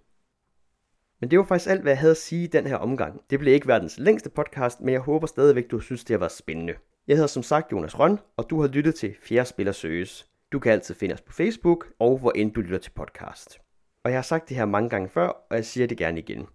Men 1.20 1.32
det 1.32 1.39
var 1.39 1.46
faktisk 1.46 1.70
alt, 1.70 1.82
hvad 1.82 1.91
jeg 1.91 2.00
havde 2.00 2.12
at 2.12 2.17
sige 2.17 2.43
i 2.43 2.48
den 2.48 2.67
her 2.67 2.75
omgang. 2.75 3.22
Det 3.29 3.39
blev 3.39 3.53
ikke 3.53 3.67
verdens 3.67 4.00
længste 4.00 4.29
podcast, 4.29 4.82
men 4.82 4.93
jeg 4.93 5.01
håber 5.01 5.27
stadigvæk, 5.27 5.72
du 5.72 5.79
synes, 5.79 6.03
det 6.03 6.13
har 6.13 6.20
været 6.20 6.32
spændende. 6.32 6.74
Jeg 7.08 7.15
hedder 7.15 7.27
som 7.27 7.43
sagt 7.43 7.72
Jonas 7.72 8.00
Røn, 8.00 8.20
og 8.38 8.50
du 8.50 8.62
har 8.62 8.67
lyttet 8.67 8.96
til 8.96 9.15
Fjerde 9.22 9.46
Spiller 9.50 9.74
Søges. 9.74 10.25
Du 10.51 10.60
kan 10.60 10.72
altid 10.72 10.96
finde 10.96 11.13
os 11.13 11.22
på 11.22 11.34
Facebook, 11.34 11.88
og 12.00 12.17
hvor 12.17 12.32
end 12.32 12.53
du 12.53 12.62
lytter 12.62 12.77
til 12.77 12.91
podcast. 12.91 13.62
Og 14.03 14.12
jeg 14.12 14.17
har 14.17 14.24
sagt 14.24 14.50
det 14.50 14.57
her 14.57 14.65
mange 14.65 14.89
gange 14.89 15.10
før, 15.10 15.27
og 15.27 15.55
jeg 15.55 15.65
siger 15.65 15.88
det 15.88 15.98
gerne 15.98 16.19
igen. 16.19 16.48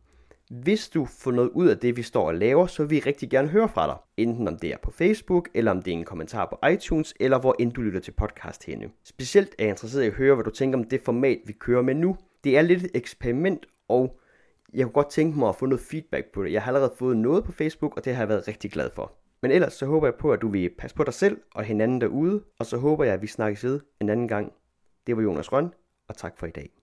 Hvis 0.50 0.88
du 0.88 1.05
får 1.05 1.31
noget 1.31 1.50
ud 1.50 1.69
af 1.69 1.78
det, 1.78 1.97
vi 1.97 2.02
står 2.02 2.26
og 2.26 2.35
laver, 2.35 2.67
så 2.67 2.83
vil 2.83 2.90
vi 2.90 2.99
rigtig 3.00 3.31
gerne 3.31 3.49
høre 3.49 3.69
fra 3.69 3.87
dig. 3.87 3.97
Enten 4.17 4.49
om 4.49 4.59
det 4.59 4.73
er 4.73 4.76
på 4.83 4.90
Facebook, 4.90 5.49
eller 5.55 5.71
om 5.71 5.83
det 5.83 5.90
er 5.90 5.97
en 5.97 6.05
kommentar 6.05 6.47
på 6.47 6.67
iTunes, 6.67 7.14
eller 7.21 7.40
hvor 7.40 7.57
end 7.59 7.73
du 7.73 7.81
lytter 7.81 8.00
til 8.00 8.12
podcast 8.12 8.64
henne. 8.64 8.90
Specielt 9.05 9.55
er 9.59 9.64
jeg 9.64 9.71
interesseret 9.71 10.05
i 10.05 10.07
at 10.07 10.12
høre, 10.12 10.35
hvad 10.35 10.45
du 10.45 10.50
tænker 10.50 10.78
om 10.78 10.85
det 10.85 11.00
format, 11.00 11.38
vi 11.47 11.52
kører 11.52 11.83
med 11.83 11.95
nu. 11.95 12.17
Det 12.45 12.59
er 12.59 12.62
lidt 12.62 12.83
et 12.83 12.90
eksperiment, 12.95 13.67
og 13.88 14.21
jeg 14.75 14.85
kunne 14.85 14.93
godt 14.93 15.11
tænke 15.11 15.38
mig 15.38 15.49
at 15.49 15.57
få 15.57 15.67
noget 15.67 15.81
feedback 15.81 16.33
på 16.33 16.45
det. 16.45 16.52
Jeg 16.52 16.62
har 16.62 16.69
allerede 16.69 16.95
fået 16.99 17.17
noget 17.17 17.45
på 17.45 17.52
Facebook, 17.52 17.97
og 17.97 18.05
det 18.05 18.14
har 18.14 18.23
jeg 18.23 18.28
været 18.28 18.49
rigtig 18.49 18.71
glad 18.73 18.90
for. 18.95 19.12
Men 19.43 19.50
ellers 19.50 19.73
så 19.73 19.87
håber 19.87 20.07
jeg 20.07 20.14
på, 20.14 20.33
at 20.33 20.40
du 20.43 20.49
vil 20.49 20.71
passe 20.78 20.97
på 20.97 21.05
dig 21.05 21.14
selv 21.14 21.40
og 21.55 21.64
hinanden 21.64 22.00
derude, 22.00 22.43
og 22.59 22.67
så 22.67 22.76
håber 22.76 23.05
jeg, 23.05 23.14
at 23.14 23.23
vi 23.23 23.26
snakkes 23.26 23.64
ved 23.64 23.81
en 24.00 24.09
anden 24.09 24.28
gang. 24.28 24.52
Det 25.07 25.17
var 25.17 25.23
Jonas 25.23 25.52
Røn, 25.52 25.73
og 26.09 26.17
tak 26.17 26.38
for 26.38 26.47
i 26.47 26.50
dag. 26.50 26.77